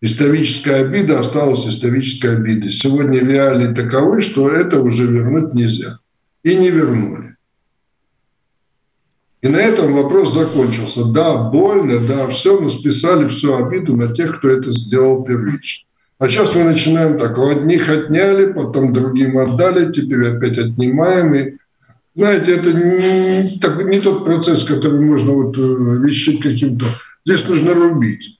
историческая 0.00 0.76
обида 0.76 1.20
осталась 1.20 1.66
исторической 1.66 2.36
обидой. 2.36 2.70
Сегодня 2.70 3.20
реалии 3.20 3.74
таковы, 3.74 4.22
что 4.22 4.48
это 4.48 4.80
уже 4.80 5.06
вернуть 5.06 5.54
нельзя. 5.54 5.98
И 6.42 6.56
не 6.56 6.70
вернули. 6.70 7.36
И 9.42 9.48
на 9.48 9.56
этом 9.56 9.94
вопрос 9.94 10.34
закончился. 10.34 11.04
Да, 11.04 11.50
больно, 11.50 12.00
да, 12.00 12.26
все, 12.28 12.60
но 12.60 12.68
списали 12.70 13.28
всю 13.28 13.54
обиду 13.54 13.96
на 13.96 14.14
тех, 14.14 14.38
кто 14.38 14.48
это 14.48 14.72
сделал 14.72 15.22
первично. 15.22 15.86
А 16.18 16.28
сейчас 16.28 16.54
мы 16.54 16.64
начинаем 16.64 17.18
так, 17.18 17.38
у 17.38 17.48
одних 17.48 17.88
отняли, 17.88 18.52
потом 18.52 18.92
другим 18.92 19.38
отдали, 19.38 19.90
теперь 19.90 20.28
опять 20.28 20.58
отнимаем. 20.58 21.34
И, 21.34 21.54
знаете, 22.14 22.56
это 22.56 22.72
не, 22.72 23.58
так, 23.58 23.82
не 23.84 24.00
тот 24.00 24.26
процесс, 24.26 24.64
который 24.64 25.00
можно 25.00 25.32
вот 25.32 25.56
э, 25.56 26.06
решить 26.06 26.42
каким-то... 26.42 26.84
Здесь 27.24 27.48
нужно 27.48 27.72
рубить 27.72 28.39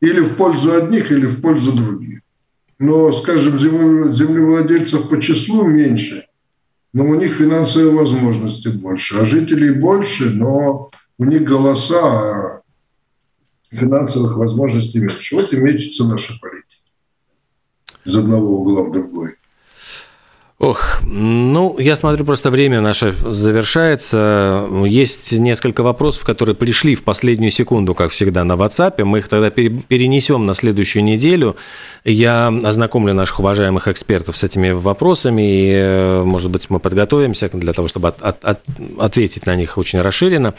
или 0.00 0.20
в 0.20 0.36
пользу 0.36 0.74
одних, 0.74 1.10
или 1.10 1.26
в 1.26 1.40
пользу 1.40 1.72
других. 1.72 2.20
Но, 2.78 3.12
скажем, 3.12 3.58
землевладельцев 3.58 5.08
по 5.08 5.20
числу 5.20 5.66
меньше, 5.66 6.26
но 6.92 7.04
у 7.04 7.14
них 7.14 7.34
финансовые 7.34 7.92
возможности 7.92 8.68
больше, 8.68 9.18
а 9.18 9.26
жителей 9.26 9.70
больше, 9.70 10.30
но 10.30 10.90
у 11.18 11.24
них 11.24 11.42
голоса, 11.42 12.00
а 12.02 12.62
финансовых 13.70 14.36
возможностей 14.36 15.00
меньше. 15.00 15.34
Вот 15.34 15.52
и 15.52 15.56
мечется 15.56 16.06
наша 16.06 16.38
политика 16.40 16.68
из 18.04 18.16
одного 18.16 18.60
угла 18.60 18.84
в 18.84 18.92
другой. 18.92 19.37
Ох, 20.60 21.02
ну, 21.04 21.76
я 21.78 21.94
смотрю, 21.94 22.24
просто 22.24 22.50
время 22.50 22.80
наше 22.80 23.12
завершается. 23.12 24.66
Есть 24.86 25.30
несколько 25.30 25.84
вопросов, 25.84 26.24
которые 26.24 26.56
пришли 26.56 26.96
в 26.96 27.04
последнюю 27.04 27.52
секунду, 27.52 27.94
как 27.94 28.10
всегда, 28.10 28.42
на 28.42 28.54
WhatsApp. 28.54 29.04
Мы 29.04 29.18
их 29.18 29.28
тогда 29.28 29.50
перенесем 29.50 30.46
на 30.46 30.54
следующую 30.54 31.04
неделю. 31.04 31.54
Я 32.04 32.48
ознакомлю 32.48 33.14
наших 33.14 33.38
уважаемых 33.38 33.86
экспертов 33.86 34.36
с 34.36 34.42
этими 34.42 34.70
вопросами, 34.70 35.42
и, 35.42 35.72
э, 35.74 36.22
может 36.24 36.50
быть, 36.50 36.68
мы 36.70 36.80
подготовимся 36.80 37.48
для 37.52 37.72
того, 37.72 37.86
чтобы 37.86 38.08
от, 38.08 38.20
от, 38.20 38.44
от, 38.44 38.60
ответить 38.98 39.46
на 39.46 39.54
них 39.54 39.78
очень 39.78 40.00
расширенно. 40.00 40.54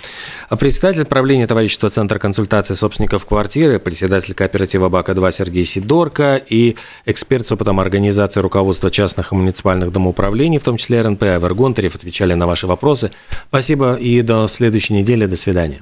Председатель 0.59 1.03
правления 1.03 1.45
товарищества 1.45 1.89
Центра 1.89 2.19
консультации 2.19 2.73
собственников 2.73 3.25
квартиры, 3.25 3.79
председатель 3.79 4.33
кооператива 4.33 4.87
БАКа-2 4.87 5.31
Сергей 5.33 5.65
Сидорко 5.65 6.37
и 6.37 6.77
эксперт 7.05 7.47
с 7.47 7.51
опытом 7.51 7.81
организации 7.81 8.39
руководства 8.39 8.89
частных 8.89 9.33
и 9.33 9.35
муниципальных 9.35 9.88
региональных 9.89 9.93
домоуправлений, 9.93 10.59
в 10.59 10.63
том 10.63 10.77
числе 10.77 11.01
РНП, 11.01 11.23
Авер 11.23 11.53
Гонтарев, 11.53 11.95
отвечали 11.95 12.35
на 12.35 12.47
ваши 12.47 12.67
вопросы. 12.67 13.11
Спасибо 13.49 13.95
и 13.95 14.21
до 14.21 14.47
следующей 14.47 14.93
недели. 14.93 15.27
До 15.27 15.35
свидания. 15.35 15.81